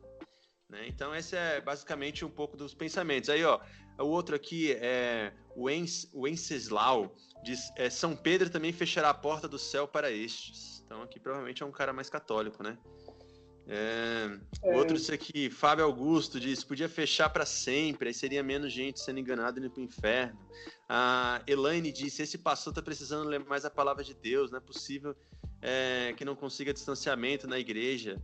[0.69, 0.85] Né?
[0.87, 3.29] Então, esse é basicamente um pouco dos pensamentos.
[3.29, 3.59] Aí, ó,
[3.97, 9.59] o outro aqui é o Wenceslau, diz: é, São Pedro também fechará a porta do
[9.59, 10.83] céu para estes.
[10.85, 12.77] Então, aqui provavelmente é um cara mais católico, né?
[13.67, 14.75] É, é.
[14.75, 19.19] Outro isso aqui, Fábio Augusto diz: podia fechar para sempre, aí seria menos gente sendo
[19.19, 20.37] enganada indo para o inferno.
[20.89, 24.61] A Elaine disse: esse pastor está precisando ler mais a palavra de Deus, não é
[24.61, 25.15] possível
[25.61, 28.21] é, que não consiga distanciamento na igreja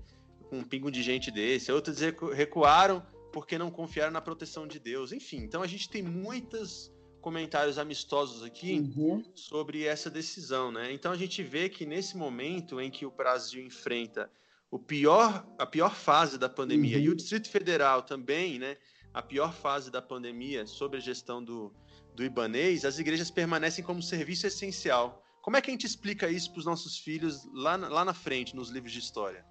[0.50, 1.72] com um pingo de gente desse.
[1.72, 2.00] Outros
[2.34, 5.12] recuaram porque não confiaram na proteção de Deus.
[5.14, 9.24] Enfim, então a gente tem muitos comentários amistosos aqui uhum.
[9.36, 10.92] sobre essa decisão, né?
[10.94, 14.30] Então a gente vê que nesse momento em que o Brasil enfrenta
[14.72, 17.04] o pior, a pior fase da pandemia uhum.
[17.04, 18.78] e o Distrito Federal também, né?
[19.14, 21.74] A pior fase da pandemia sobre a gestão do,
[22.16, 25.24] do Ibanês, as igrejas permanecem como serviço essencial.
[25.42, 28.56] Como é que a gente explica isso para os nossos filhos lá, lá na frente,
[28.56, 29.44] nos livros de história?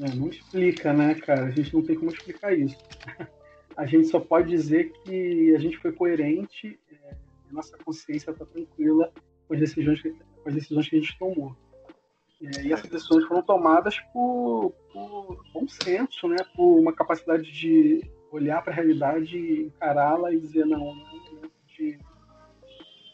[0.00, 1.46] É, não explica, né, cara?
[1.46, 2.76] A gente não tem como explicar isso.
[3.80, 7.16] A gente só pode dizer que a gente foi coerente, é,
[7.50, 9.10] nossa consciência está tranquila
[9.48, 11.56] com as, decisões que, com as decisões que a gente tomou.
[12.42, 16.36] É, e essas decisões foram tomadas por, por bom senso, né?
[16.54, 20.94] Por uma capacidade de olhar para a realidade, encará-la e dizer não,
[21.74, 21.98] de,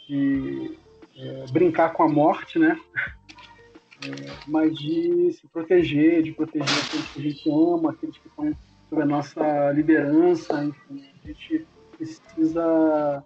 [0.08, 0.78] de
[1.16, 2.76] é, brincar com a morte, né?
[4.02, 8.52] é, mas de se proteger, de proteger aqueles que a gente ama, aqueles que estão
[8.88, 13.24] sob a nossa liderança, enfim, a gente precisa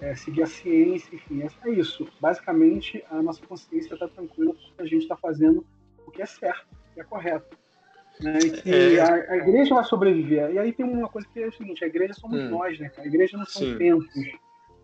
[0.00, 2.08] é, seguir a ciência, enfim, é isso.
[2.20, 5.64] Basicamente, a nossa consciência está tranquila porque a gente está fazendo
[6.06, 7.56] o que é certo, o que é correto.
[8.20, 8.38] Né?
[8.38, 9.00] E que é...
[9.00, 10.50] a, a, igreja vai sobreviver.
[10.52, 12.50] E aí tem uma coisa que é o seguinte, a igreja somos hum.
[12.50, 12.90] nós, né?
[12.98, 13.78] A igreja não são Sim.
[13.78, 14.14] tempos,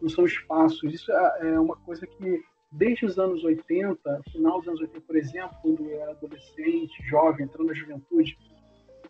[0.00, 0.94] não são espaços.
[0.94, 2.42] Isso é, é uma coisa que
[2.72, 7.44] desde os anos 80, final dos anos 80, por exemplo, quando eu era adolescente, jovem,
[7.44, 8.36] entrando na juventude,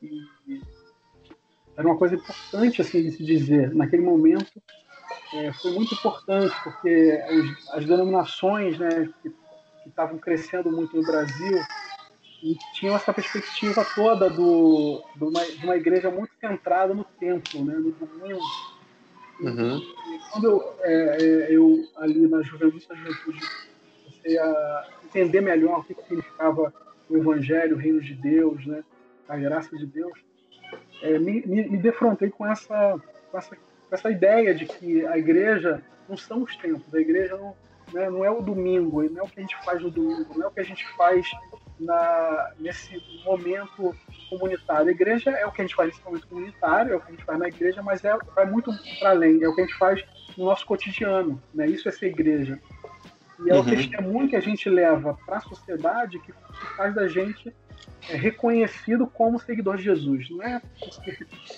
[0.02, 0.60] e
[1.76, 3.74] era uma coisa importante assim de se dizer.
[3.74, 4.62] Naquele momento
[5.34, 9.32] é, foi muito importante porque as, as denominações, né, que
[9.86, 11.60] estavam crescendo muito no Brasil
[12.42, 17.64] e tinham essa perspectiva toda do, do uma, de uma igreja muito centrada no templo,
[17.64, 18.40] né, no domingo
[19.40, 19.78] Uhum.
[19.78, 23.40] E, quando eu, é, é, eu, ali na juventude, na juventude,
[24.04, 26.72] comecei a entender melhor o que significava
[27.08, 28.82] o Evangelho, o Reino de Deus, né,
[29.28, 30.18] a graça de Deus,
[31.06, 35.16] é, me, me, me, defrontei com essa, com essa, com essa ideia de que a
[35.16, 37.54] igreja não são os tempos, a igreja não,
[37.92, 40.44] né, não é o domingo, não é o que a gente faz no domingo, não
[40.44, 41.28] é o que a gente faz
[41.78, 43.94] na, nesse momento
[44.30, 44.88] comunitário.
[44.88, 47.14] A igreja é o que a gente faz nesse momento comunitário, é o que a
[47.14, 49.78] gente faz na igreja, mas é, vai muito para além, é o que a gente
[49.78, 50.04] faz
[50.36, 51.42] no nosso cotidiano.
[51.54, 51.66] Né?
[51.66, 52.60] Isso é ser igreja.
[53.44, 53.60] E é uhum.
[53.60, 56.32] o testemunho que a gente leva para a sociedade que,
[56.76, 57.54] faz da gente
[58.08, 60.30] é, reconhecido como seguidor de Jesus.
[60.30, 60.62] Não é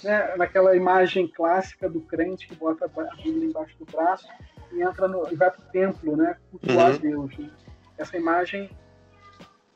[0.02, 4.26] né, naquela imagem clássica do crente que bota a Bíblia embaixo do braço
[4.72, 6.98] e entra no, e vai para o templo, né, cultuar uhum.
[6.98, 7.38] Deus.
[7.38, 7.50] Né?
[7.96, 8.70] Essa imagem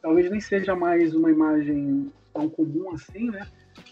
[0.00, 3.46] talvez nem seja mais uma imagem tão comum assim, né?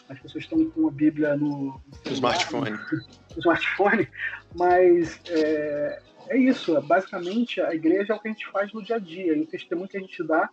[0.08, 2.70] As pessoas estão com a Bíblia no, no smartphone.
[2.70, 4.08] No smartphone,
[4.54, 6.78] mas é, é isso.
[6.82, 9.46] Basicamente, a igreja é o que a gente faz no dia a dia, e o
[9.46, 10.50] testemunho que a gente dá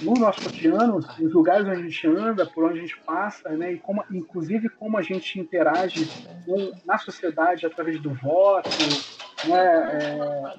[0.00, 3.72] no nosso cotidiano, nos lugares onde a gente anda, por onde a gente passa, né?
[3.72, 6.08] E como, inclusive como a gente interage
[6.46, 8.70] com, na sociedade através do voto,
[9.46, 9.98] né?
[10.00, 10.54] É,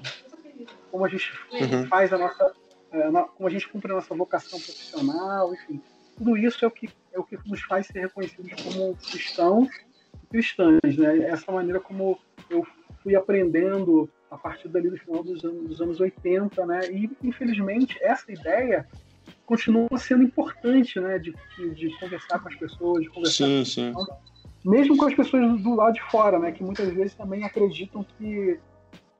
[0.90, 1.86] como a gente uhum.
[1.88, 2.52] faz a nossa
[2.92, 5.82] é, como a gente cumpre a nossa vocação profissional, enfim.
[6.16, 9.68] Tudo isso é o que, é o que nos faz ser reconhecidos como cristãos
[10.22, 10.96] e cristãs.
[10.96, 11.24] Né?
[11.24, 12.16] Essa maneira como
[12.48, 12.64] eu
[13.02, 16.80] fui aprendendo a partir dali do final dos anos, dos anos 80, né?
[16.90, 18.86] E, infelizmente, essa ideia
[19.46, 21.18] continua sendo importante, né?
[21.18, 21.34] De,
[21.74, 23.92] de, conversar com as pessoas, de conversar sim, sim.
[24.64, 26.52] mesmo com as pessoas do lado de fora, né?
[26.52, 28.58] Que muitas vezes também acreditam que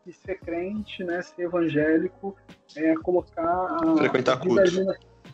[0.05, 2.37] que ser crente, né, ser evangélico,
[2.77, 4.71] é colocar frequentar culto.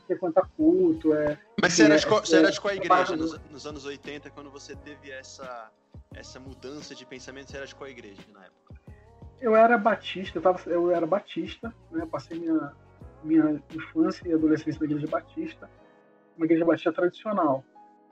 [0.07, 1.13] frequentar culto.
[1.13, 4.31] É, Mas você era, de qual, você era de qual igreja nos, nos, anos 80,
[4.31, 5.71] quando você teve essa,
[6.15, 7.51] essa mudança de pensamento?
[7.51, 8.81] Você era de qual igreja na época?
[9.41, 12.07] Eu era batista, eu, tava, eu era batista, né?
[12.11, 12.73] Passei minha,
[13.23, 15.71] minha infância e adolescência na igreja batista,
[16.37, 17.65] uma igreja batista tradicional.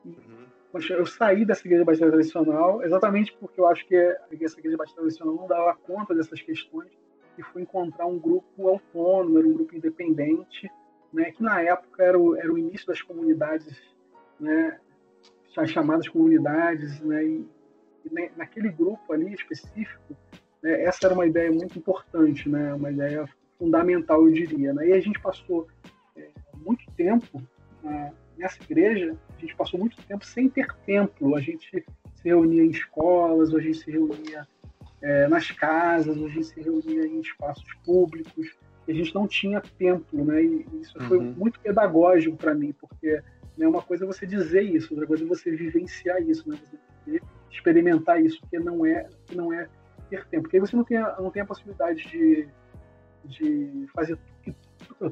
[0.04, 0.46] Uhum.
[0.90, 5.34] Eu saí dessa igreja batista tradicional exatamente porque eu acho que essa igreja batista tradicional
[5.34, 6.90] não dava conta dessas questões
[7.38, 10.70] e fui encontrar um grupo autônomo, um grupo independente,
[11.12, 13.80] né, que na época era o, era o início das comunidades,
[14.38, 14.78] né,
[15.56, 17.48] as chamadas comunidades, né, e,
[18.04, 20.16] e naquele grupo ali específico,
[20.62, 24.72] né, essa era uma ideia muito importante, né, uma ideia fundamental, eu diria.
[24.72, 25.66] Né, e a gente passou
[26.16, 26.28] é,
[26.64, 27.42] muito tempo
[27.82, 32.64] né, nessa igreja, a gente passou muito tempo sem ter templo, a gente se reunia
[32.64, 34.46] em escolas, a gente se reunia
[35.02, 38.56] é, nas casas, a gente se reunia em espaços públicos,
[38.88, 40.42] a gente não tinha templo, né?
[40.42, 41.34] E isso foi uhum.
[41.36, 43.20] muito pedagógico para mim, porque
[43.56, 46.58] né, uma coisa é você dizer isso, outra coisa é você vivenciar isso, né?
[47.04, 49.68] Você experimentar isso, que não é que não é
[50.08, 52.48] ter tempo, porque aí você não tem a, não tem a possibilidade de,
[53.24, 54.18] de fazer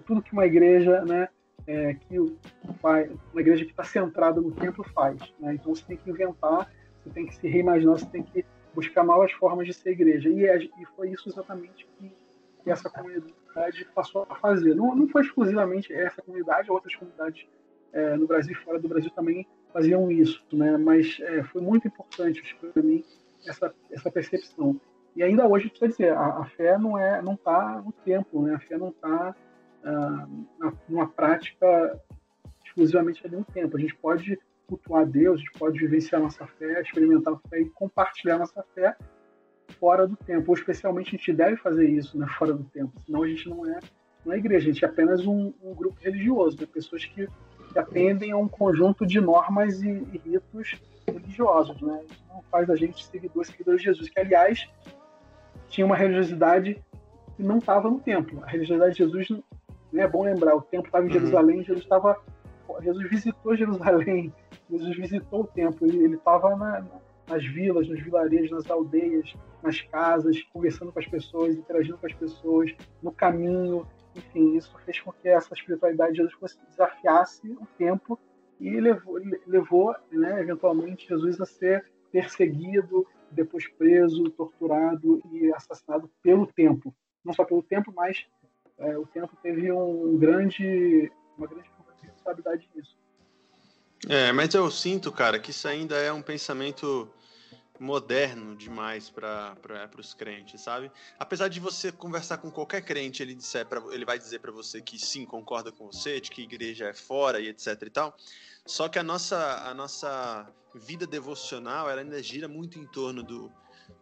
[0.06, 1.28] tudo, que uma igreja, né?
[1.66, 5.54] É, que uma igreja que está centrada no templo faz, né?
[5.54, 6.70] Então você tem que inventar,
[7.02, 10.28] você tem que se reimaginar, você tem que buscar novas formas de ser igreja.
[10.28, 12.12] E, é, e foi isso exatamente que,
[12.62, 14.74] que, essa comunidade passou a fazer.
[14.74, 17.46] Não, não foi exclusivamente essa comunidade, outras comunidades
[17.92, 20.76] é, no Brasil e fora do Brasil também faziam isso, né?
[20.76, 23.04] mas é, foi muito importante para mim
[23.46, 24.80] essa, essa percepção.
[25.16, 28.54] E ainda hoje, precisa dizer, a, a fé não é não está no tempo, né?
[28.54, 29.34] a fé não está
[29.82, 30.28] ah,
[30.88, 31.98] numa prática
[32.64, 33.76] exclusivamente ali no tempo.
[33.76, 37.70] A gente pode cultuar Deus, a gente pode vivenciar nossa fé, experimentar a fé e
[37.70, 38.94] compartilhar nossa fé
[39.78, 40.50] fora do tempo.
[40.50, 43.66] Ou especialmente a gente deve fazer isso né, fora do tempo, senão a gente não
[43.66, 43.80] é,
[44.24, 47.28] não é igreja, a gente é apenas um, um grupo religioso, né, pessoas que,
[47.78, 51.80] atendem a um conjunto de normas e, e ritos religiosos.
[51.82, 52.04] Né?
[52.10, 54.66] Isso não faz da gente seguidor, seguidor de Jesus, que aliás
[55.68, 56.82] tinha uma religiosidade
[57.36, 58.42] que não estava no templo.
[58.44, 59.28] A religiosidade de Jesus,
[59.92, 61.14] né, é bom lembrar, o templo estava em uhum.
[61.14, 62.20] Jerusalém, Jesus estava
[62.82, 64.32] Jesus visitou Jerusalém,
[64.70, 66.84] Jesus visitou o templo, ele estava na,
[67.28, 72.12] nas vilas, nos vilarejos, nas aldeias, nas casas, conversando com as pessoas, interagindo com as
[72.12, 73.86] pessoas, no caminho.
[74.14, 78.18] Enfim, isso fez com que essa espiritualidade de Jesus desafiasse o tempo
[78.58, 86.46] e levou, levou né, eventualmente, Jesus a ser perseguido, depois preso, torturado e assassinado pelo
[86.46, 86.94] tempo.
[87.24, 88.26] Não só pelo tempo, mas
[88.78, 91.68] é, o tempo teve um grande, uma grande
[92.02, 92.96] responsabilidade nisso.
[94.08, 97.08] É, mas eu sinto, cara, que isso ainda é um pensamento
[97.78, 100.90] moderno demais para os crentes, sabe?
[101.18, 104.80] Apesar de você conversar com qualquer crente, ele disser pra, ele vai dizer para você
[104.80, 108.16] que sim, concorda com você, de que igreja é fora e etc e tal.
[108.64, 113.50] Só que a nossa a nossa vida devocional, ela ainda gira muito em torno do,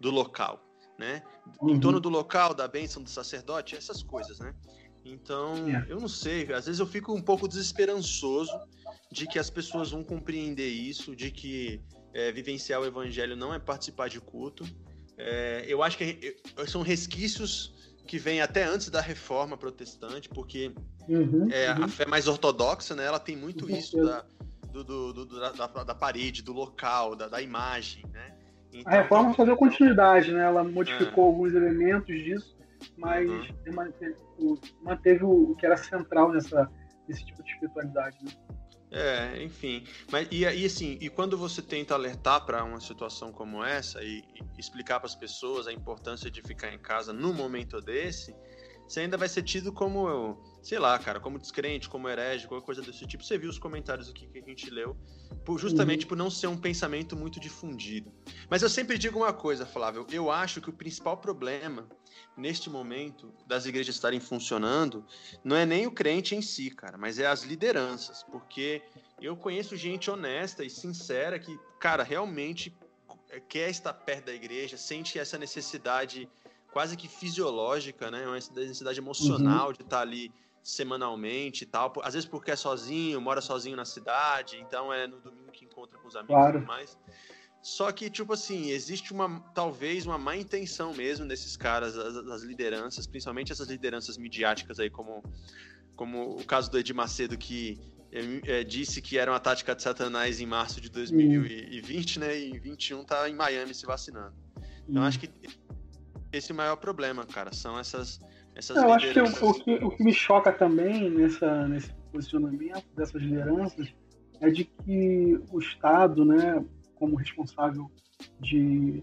[0.01, 0.61] do local,
[0.99, 1.23] né?
[1.61, 1.71] Uhum.
[1.71, 4.55] Em torno do local, da bênção do sacerdote, essas coisas, né?
[5.05, 5.87] Então, é.
[5.89, 8.59] eu não sei, às vezes eu fico um pouco desesperançoso
[9.13, 11.81] de que as pessoas vão compreender isso, de que
[12.15, 14.65] é, vivenciar o evangelho não é participar de culto.
[15.19, 20.73] É, eu acho que são resquícios que vêm até antes da reforma protestante, porque
[21.09, 21.85] uhum, é, uhum.
[21.85, 24.25] a fé mais ortodoxa, né, ela tem muito isso da,
[24.71, 28.35] do, do, do, da, da, parede, do local, da, da imagem, né?
[28.73, 30.45] Então, a reforma só deu continuidade, né?
[30.45, 31.27] Ela modificou é.
[31.29, 32.57] alguns elementos disso,
[32.97, 33.47] mas uhum.
[33.73, 34.17] manteve,
[34.83, 36.69] manteve, o, que era central nessa,
[37.09, 38.17] nesse tipo de espiritualidade.
[38.25, 38.33] Né?
[38.97, 39.85] É, enfim.
[40.09, 44.23] Mas, e, e assim, e quando você tenta alertar para uma situação como essa e,
[44.37, 48.33] e explicar para as pessoas a importância de ficar em casa num momento desse,
[48.87, 52.83] você ainda vai ser tido como, sei lá, cara, como descrente, como herege, qualquer coisa
[52.83, 53.25] desse tipo.
[53.25, 54.97] Você viu os comentários aqui que a gente leu,
[55.45, 56.09] por, justamente uhum.
[56.09, 58.13] por não ser um pensamento muito difundido.
[58.49, 61.89] Mas eu sempre digo uma coisa, Flávio, eu acho que o principal problema
[62.37, 65.05] neste momento das igrejas estarem funcionando
[65.43, 68.83] não é nem o crente em si, cara, mas é as lideranças, porque
[69.21, 72.77] eu conheço gente honesta e sincera que, cara, realmente
[73.49, 76.29] quer estar perto da igreja, sente essa necessidade
[76.75, 78.27] quase que fisiológica, né?
[78.27, 79.73] Uma necessidade emocional uhum.
[79.73, 81.93] de estar ali semanalmente e tal.
[82.03, 85.97] Às vezes porque é sozinho, mora sozinho na cidade, então é no domingo que encontra
[85.97, 86.59] com os amigos claro.
[86.59, 86.99] e tudo mais.
[87.63, 93.07] Só que, tipo assim, existe uma, talvez, uma má intenção mesmo desses caras, das, lideranças,
[93.07, 95.23] principalmente essas lideranças midiáticas aí, como,
[95.95, 97.79] como o caso do Edir Macedo, que
[98.11, 102.37] é, é, disse que era uma tática de Satanás em março de 2020, né?
[102.37, 104.35] E em 21 tá em Miami se vacinando.
[104.89, 105.31] Então, acho que
[106.37, 107.53] esse maior problema, cara.
[107.53, 108.21] São essas.
[108.55, 112.87] essas eu acho que o, o, que o que me choca também nessa, nesse, posicionamento
[112.95, 113.93] dessas lideranças
[114.41, 116.65] é de que o Estado, né,
[116.95, 117.91] como responsável
[118.41, 119.03] de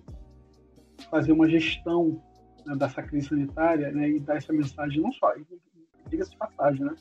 [1.09, 2.23] fazer uma gestão
[2.65, 5.33] né, dessa crise sanitária né, e dar essa mensagem, não só,
[6.07, 6.95] diga-se de passagem, né,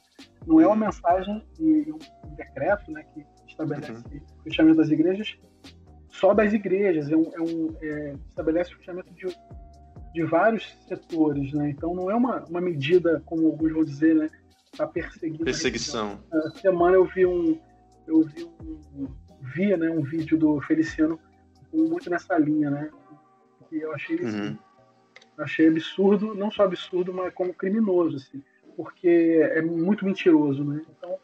[0.46, 4.20] não é uma mensagem e um decreto né, que estabelece uhum.
[4.40, 5.38] o fechamento das igrejas,
[6.10, 9.26] só das igrejas, é um, é um é, estabelece o fechamento de,
[10.12, 11.70] de vários setores, né?
[11.70, 14.30] Então não é uma, uma medida, como alguns vão dizer, né,
[14.76, 15.44] para perseguir.
[15.44, 16.18] Perseguição.
[16.32, 17.58] Essa semana eu vi um,
[18.06, 19.08] eu vi um,
[19.40, 21.18] via, né, um vídeo do Feliciano
[21.72, 22.90] muito nessa linha, né?
[23.70, 24.58] E eu achei uhum.
[25.38, 28.42] achei absurdo, não só absurdo, mas como criminoso, assim,
[28.76, 30.82] porque é muito mentiroso, né?
[30.90, 31.18] Então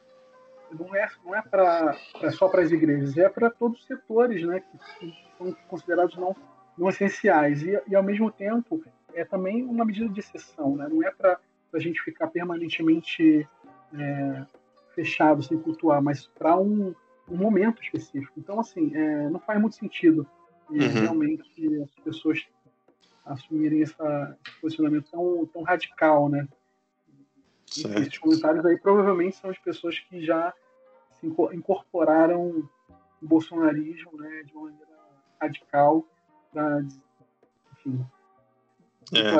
[0.72, 4.44] não é, não é, pra, é só para as igrejas, é para todos os setores
[4.44, 4.60] né,
[5.00, 6.34] que, são considerados não,
[6.76, 7.62] não essenciais.
[7.62, 8.82] E, e, ao mesmo tempo,
[9.14, 10.88] é também uma medida de exceção, né?
[10.88, 11.38] não é para
[11.72, 13.48] a gente ficar permanentemente
[13.94, 14.46] é,
[14.94, 16.94] fechado, sem cultuar, mas para um,
[17.28, 18.32] um, momento específico.
[18.38, 20.26] Então, assim, é, não faz muito sentido
[20.70, 20.78] uhum.
[20.78, 22.46] realmente as pessoas
[23.24, 26.46] assumirem essa, esse posicionamento tão, tão radical, né?
[27.66, 27.98] Certo.
[28.00, 30.54] Esses comentários aí provavelmente são as pessoas que já
[31.18, 32.68] se incorporaram
[33.20, 34.86] o bolsonarismo né, de uma maneira
[35.40, 36.06] radical
[36.56, 36.80] para,
[37.72, 38.06] enfim,
[39.12, 39.30] é.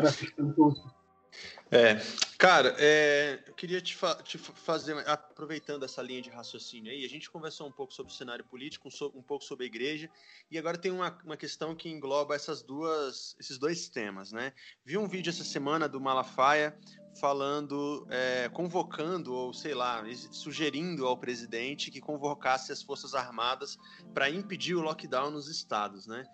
[1.69, 2.01] É,
[2.39, 7.09] cara, é, eu queria te, fa te, fazer, aproveitando essa linha de raciocínio aí, a
[7.09, 10.09] gente conversou um pouco sobre o cenário político, um, um pouco sobre a igreja,
[10.49, 14.53] e agora tem uma, uma questão que engloba essas duas, esses dois temas, né?
[14.85, 16.79] Vi um vídeo essa semana do Malafaia
[17.21, 23.77] falando, é, convocando, ou sei lá, sugerindo ao presidente que convocasse as Forças Armadas
[24.15, 26.25] para impedir o lockdown nos estados, né?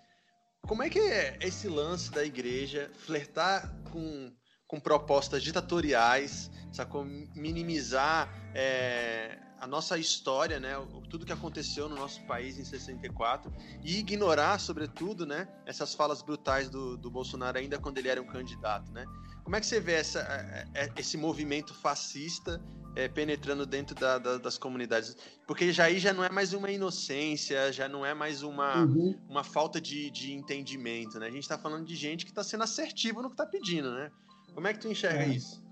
[0.67, 4.33] Como é que é esse lance da igreja flertar com
[4.73, 7.05] com propostas ditatoriais, sacou?
[7.05, 10.73] minimizar é, a nossa história, né?
[11.11, 13.53] tudo que aconteceu no nosso país em 64
[13.85, 15.47] e ignorar, sobretudo, né?
[15.67, 18.91] essas falas brutais do, do Bolsonaro ainda quando ele era um candidato.
[18.91, 19.05] Né?
[19.53, 22.59] Como é que você vê essa, é, é, esse movimento fascista
[22.97, 25.15] é, penetrando dentro da, da, das comunidades.
[25.47, 29.15] Porque já aí já não é mais uma inocência, já não é mais uma, uhum.
[29.29, 31.27] uma falta de, de entendimento, né?
[31.27, 34.11] A gente está falando de gente que está sendo assertivo no que está pedindo, né?
[34.55, 35.29] Como é que tu enxerga é.
[35.29, 35.63] isso?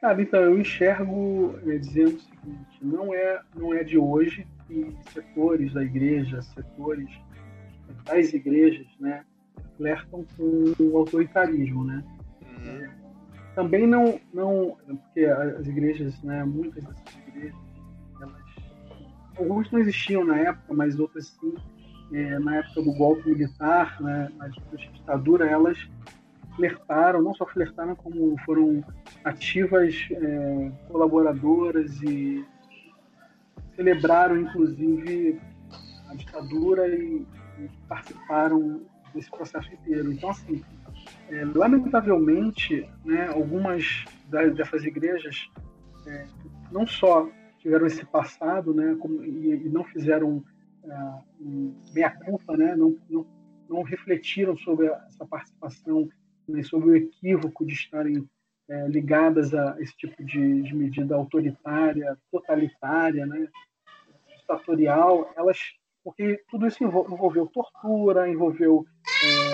[0.00, 4.96] Cara, então, eu enxergo é, dizendo o seguinte, não é, não é de hoje que
[5.12, 7.10] setores da igreja, setores
[8.04, 9.24] das igrejas, né,
[9.76, 12.04] flertam com o autoritarismo, né?
[12.64, 13.02] Uhum.
[13.54, 17.54] Também não, não, porque as igrejas, né, muitas dessas igrejas,
[18.20, 18.42] elas,
[19.36, 21.54] algumas não existiam na época, mas outras sim,
[22.12, 25.78] é, na época do golpe militar, né, na ditadura, elas
[26.56, 28.82] flertaram, não só flertaram, como foram
[29.24, 32.44] ativas é, colaboradoras e
[33.76, 35.40] celebraram, inclusive,
[36.08, 37.26] a ditadura e,
[37.58, 38.82] e participaram
[39.14, 40.12] desse processo inteiro.
[40.12, 40.62] Então, assim,
[41.28, 45.50] é, lamentavelmente, né, algumas das, dessas igrejas
[46.06, 46.26] é,
[46.70, 50.42] não só tiveram esse passado, né, como, e, e, não fizeram
[51.40, 53.26] um meia-culpa, né, não, não,
[53.68, 56.08] não refletiram sobre essa participação
[56.48, 58.28] né, sobre o equívoco de estarem
[58.68, 63.48] é, ligadas a esse tipo de, de, medida autoritária, totalitária, né,
[64.38, 65.58] ditatorial, elas,
[66.04, 68.84] porque tudo isso envolveu tortura, envolveu,
[69.24, 69.51] é,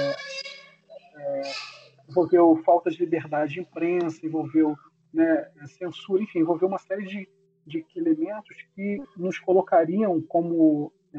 [2.09, 4.77] envolveu falta de liberdade de imprensa, envolveu
[5.13, 7.29] né, censura, enfim, envolveu uma série de,
[7.67, 11.19] de elementos que nos colocariam como é,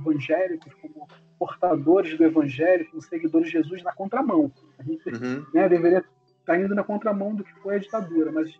[0.00, 1.06] evangélicos, como
[1.38, 4.52] portadores do evangelho, como seguidores de Jesus na contramão.
[4.78, 5.44] A gente uhum.
[5.54, 6.08] né, deveria estar
[6.44, 8.58] tá indo na contramão do que foi a ditadura, mas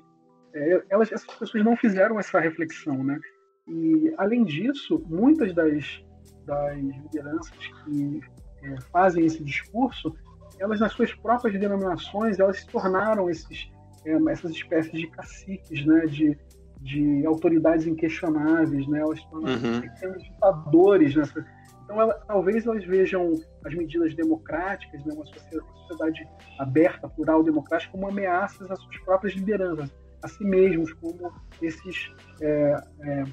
[0.54, 3.18] é, elas, essas pessoas não fizeram essa reflexão, né?
[3.66, 6.02] E além disso, muitas das,
[6.46, 8.20] das lideranças que
[8.62, 10.14] é, fazem esse discurso,
[10.59, 13.70] elas nas suas próprias denominações, elas se tornaram esses,
[14.04, 16.06] é, essas espécies de caciques, né?
[16.06, 16.38] De,
[16.80, 19.00] de autoridades inquestionáveis, né?
[19.00, 19.80] Elas estão uhum.
[19.80, 21.44] pequenos ditadores nessa.
[21.84, 23.32] Então, ela, talvez elas vejam
[23.64, 25.14] as medidas democráticas, né?
[25.14, 26.28] uma sociedade
[26.59, 29.90] aberta, plural, democrática, como ameaças às suas próprias lideranças,
[30.22, 31.32] a si mesmos, como
[31.62, 33.24] esses é, é,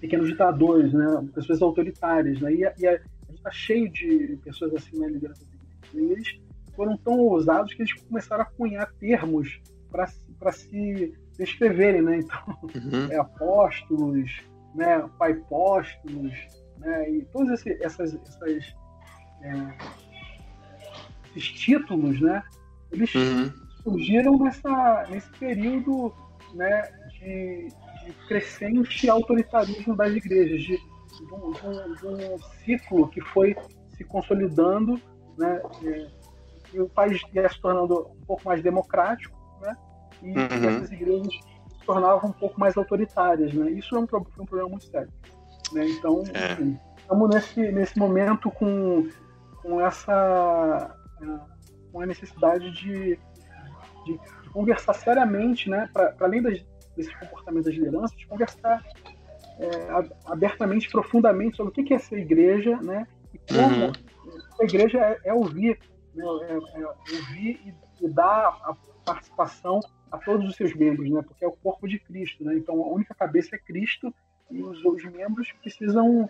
[0.00, 1.06] pequenos ditadores, né?
[1.34, 2.54] Pessoas autoritárias, né?
[2.54, 5.49] E, a, e a, a gente está cheio de pessoas assim na liderança.
[5.94, 6.40] E eles
[6.74, 9.60] foram tão ousados que eles começaram a cunhar termos
[9.90, 12.18] para se escreverem, né?
[12.18, 13.10] Então, uhum.
[13.10, 14.30] é, apóstolos,
[14.74, 15.08] né?
[15.18, 16.32] Pai-póstolos,
[16.78, 17.10] né?
[17.10, 18.74] E todos esse, essas, essas
[19.42, 19.76] é,
[21.30, 22.42] esses títulos, né?
[22.92, 23.52] Eles uhum.
[23.82, 26.12] surgiram nessa, nesse período,
[26.54, 26.82] né?
[27.18, 27.68] De,
[28.04, 31.52] de crescente autoritarismo das igrejas, de, de, um,
[31.94, 33.54] de um, ciclo que foi
[33.96, 35.00] se consolidando,
[35.38, 36.08] né, é,
[36.72, 39.76] e o país ia se tornando um pouco mais democrático, né,
[40.22, 40.68] e uhum.
[40.68, 43.52] essas igrejas se tornavam um pouco mais autoritárias.
[43.52, 45.12] Né, isso é um, um problema muito sério.
[45.72, 46.52] Né, então, é.
[46.52, 49.08] enfim, estamos nesse, nesse momento com,
[49.62, 50.96] com essa
[51.92, 53.18] com a necessidade de,
[54.04, 56.64] de, de conversar seriamente, né, para além das,
[56.96, 58.84] desses comportamentos das lideranças, de conversar
[59.58, 59.68] é,
[60.26, 63.92] abertamente, profundamente sobre o que é ser igreja, né, e como uhum.
[64.60, 65.78] A igreja é, é ouvir,
[66.14, 69.80] né, é, é ouvir e, e, dar a participação
[70.10, 72.88] a todos os seus membros, né, porque é o corpo de Cristo, né, então a
[72.88, 74.12] única cabeça é Cristo
[74.50, 76.28] e os, os membros precisam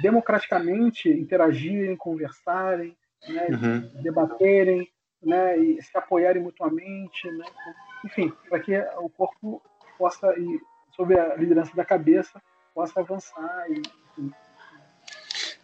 [0.00, 2.96] democraticamente interagirem, conversarem,
[3.28, 4.02] né, uhum.
[4.02, 4.88] debaterem,
[5.22, 7.44] né, e se apoiarem mutuamente, né,
[8.04, 9.62] enfim, para que o corpo
[9.96, 10.60] possa, e,
[10.94, 12.42] sob a liderança da cabeça,
[12.74, 13.82] possa avançar e,
[14.18, 14.32] enfim,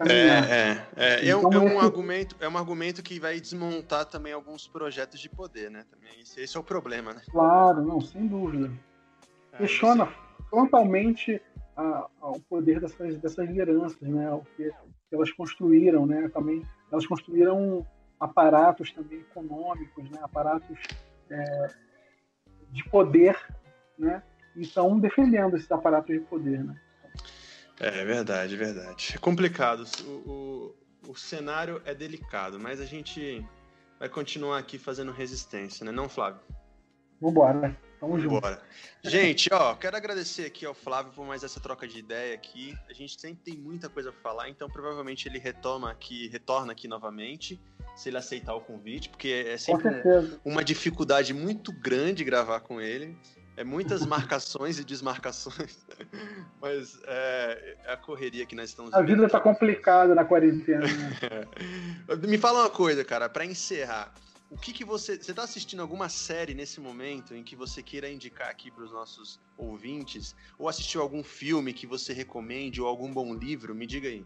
[0.07, 4.05] é, é, é, é, um, então, é um argumento, é um argumento que vai desmontar
[4.05, 5.84] também alguns projetos de poder, né?
[5.90, 7.22] Também esse, esse é o problema, né?
[7.30, 8.70] Claro, não, sem dúvida.
[9.53, 10.07] É, Questiona
[10.49, 11.40] frontalmente
[12.20, 14.30] ao poder dessas, dessas lideranças, né?
[14.32, 16.28] O que, que, elas construíram, né?
[16.28, 17.84] Também elas construíram
[18.20, 20.18] aparatos também econômicos, né?
[20.22, 20.78] Aparatos
[21.28, 21.68] é,
[22.70, 23.36] de poder,
[23.99, 24.22] né?
[24.55, 26.80] E estão defendendo esses aparatos de poder, né?
[27.81, 29.12] É verdade, verdade.
[29.14, 29.85] É complicado.
[30.05, 30.74] O,
[31.07, 33.45] o, o cenário é delicado, mas a gente
[33.99, 35.93] vai continuar aqui fazendo resistência, né?
[35.93, 36.41] Não, Flávio?
[37.20, 37.76] Vambora.
[37.99, 38.41] Tamo junto.
[38.41, 38.62] Bora.
[39.03, 42.76] Gente, ó, quero agradecer aqui ao Flávio por mais essa troca de ideia aqui.
[42.89, 46.87] A gente sempre tem muita coisa para falar, então provavelmente ele retoma aqui, retorna aqui
[46.87, 47.61] novamente,
[47.97, 52.81] se ele aceitar o convite, porque é sempre um, uma dificuldade muito grande gravar com
[52.81, 53.16] ele.
[53.59, 55.85] É muitas marcações e desmarcações,
[56.63, 58.95] mas é, é, a correria que nós estamos.
[58.95, 60.87] A vida tá complicada na quarentena.
[60.87, 62.17] Né?
[62.29, 64.15] Me fala uma coisa, cara, para encerrar
[64.49, 65.17] o que, que você.
[65.17, 68.93] Você está assistindo alguma série nesse momento em que você queira indicar aqui para os
[68.93, 70.37] nossos ouvintes?
[70.57, 73.75] Ou assistiu algum filme que você recomende, ou algum bom livro?
[73.75, 74.25] Me diga aí.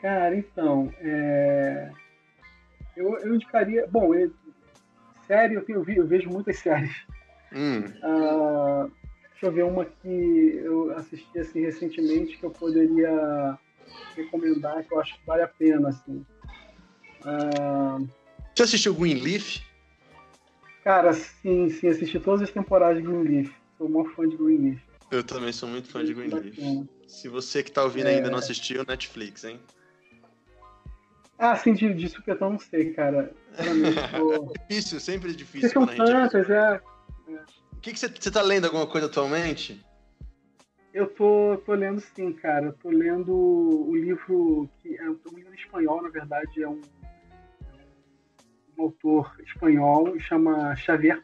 [0.00, 0.94] Cara, então.
[0.98, 1.90] É...
[2.96, 3.84] Eu, eu indicaria.
[3.88, 4.32] Bom, eu...
[5.26, 6.94] série, eu, tenho, eu vejo muitas séries.
[7.54, 7.80] Hum.
[8.02, 8.90] Uh,
[9.30, 13.58] deixa eu ver uma que eu assisti assim, recentemente que eu poderia
[14.16, 15.88] recomendar, que eu acho que vale a pena.
[15.90, 16.24] Assim.
[17.20, 18.08] Uh,
[18.54, 19.60] você assistiu Greenleaf?
[20.84, 23.50] Cara, sim, sim, assisti todas as temporadas de Greenleaf.
[23.78, 24.80] Sou um fã de Greenleaf.
[25.10, 26.58] Eu também sou muito fã de Greenleaf.
[27.06, 28.16] Se você que tá ouvindo é...
[28.16, 29.60] ainda não assistiu, Netflix, hein?
[31.38, 33.32] Ah, sim, de, de supetão não sei, cara.
[34.16, 34.52] Tô...
[34.68, 35.70] difícil, sempre difícil.
[35.70, 36.80] São tantas, é.
[37.72, 39.84] O que, que você, você tá lendo alguma coisa atualmente?
[40.92, 42.66] Eu tô, tô lendo sim, cara.
[42.66, 46.80] Eu tô lendo o livro que é um livro espanhol, na verdade, é um
[48.78, 51.22] um autor espanhol, chama Xavier,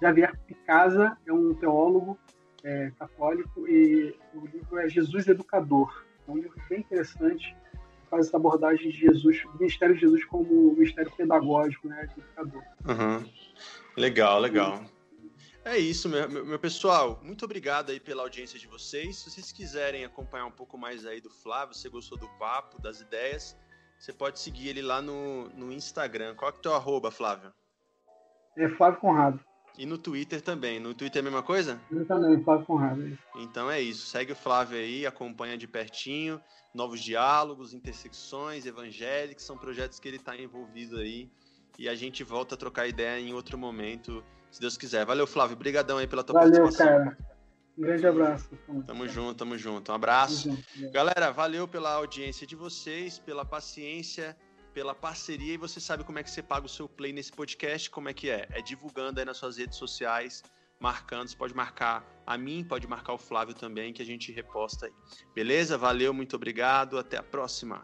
[0.00, 2.18] Xavier Picasa, é um teólogo
[2.62, 6.04] é, católico, e o livro é Jesus Educador.
[6.26, 7.56] É um livro bem interessante,
[8.08, 12.62] faz essa abordagem de Jesus, do ministério de Jesus como ministério pedagógico, né, educador.
[12.86, 13.24] Uhum.
[13.96, 14.84] Legal, legal.
[15.64, 17.20] É isso, meu, meu, pessoal.
[17.22, 19.18] Muito obrigado aí pela audiência de vocês.
[19.18, 22.80] Se vocês quiserem acompanhar um pouco mais aí do Flávio, se você gostou do papo,
[22.80, 23.56] das ideias,
[23.98, 26.34] você pode seguir ele lá no, no Instagram.
[26.36, 27.52] Qual é o teu arroba, Flávio?
[28.56, 29.40] É Flávio Conrado.
[29.78, 30.80] E no Twitter também.
[30.80, 31.80] No Twitter é a mesma coisa?
[31.90, 33.18] Eu também, Flávio Conrado.
[33.36, 34.06] Então é isso.
[34.06, 36.40] Segue o Flávio aí, acompanha de pertinho.
[36.74, 41.30] Novos diálogos, intersecções, evangélicos, são projetos que ele está envolvido aí.
[41.78, 45.06] E a gente volta a trocar ideia em outro momento, se Deus quiser.
[45.06, 45.54] Valeu, Flávio.
[45.54, 46.72] Obrigadão aí pela tua Valeu.
[46.72, 47.16] Cara.
[47.78, 48.50] Um grande abraço.
[48.84, 49.92] Tamo junto, tamo junto.
[49.92, 50.58] Um abraço.
[50.92, 54.36] Galera, valeu pela audiência de vocês, pela paciência,
[54.78, 55.54] pela parceria.
[55.54, 57.90] E você sabe como é que você paga o seu play nesse podcast?
[57.90, 58.46] Como é que é?
[58.52, 60.40] É divulgando aí nas suas redes sociais,
[60.78, 61.26] marcando.
[61.26, 64.92] Você pode marcar a mim, pode marcar o Flávio também, que a gente reposta aí.
[65.34, 65.76] Beleza?
[65.76, 66.96] Valeu, muito obrigado.
[66.96, 67.82] Até a próxima.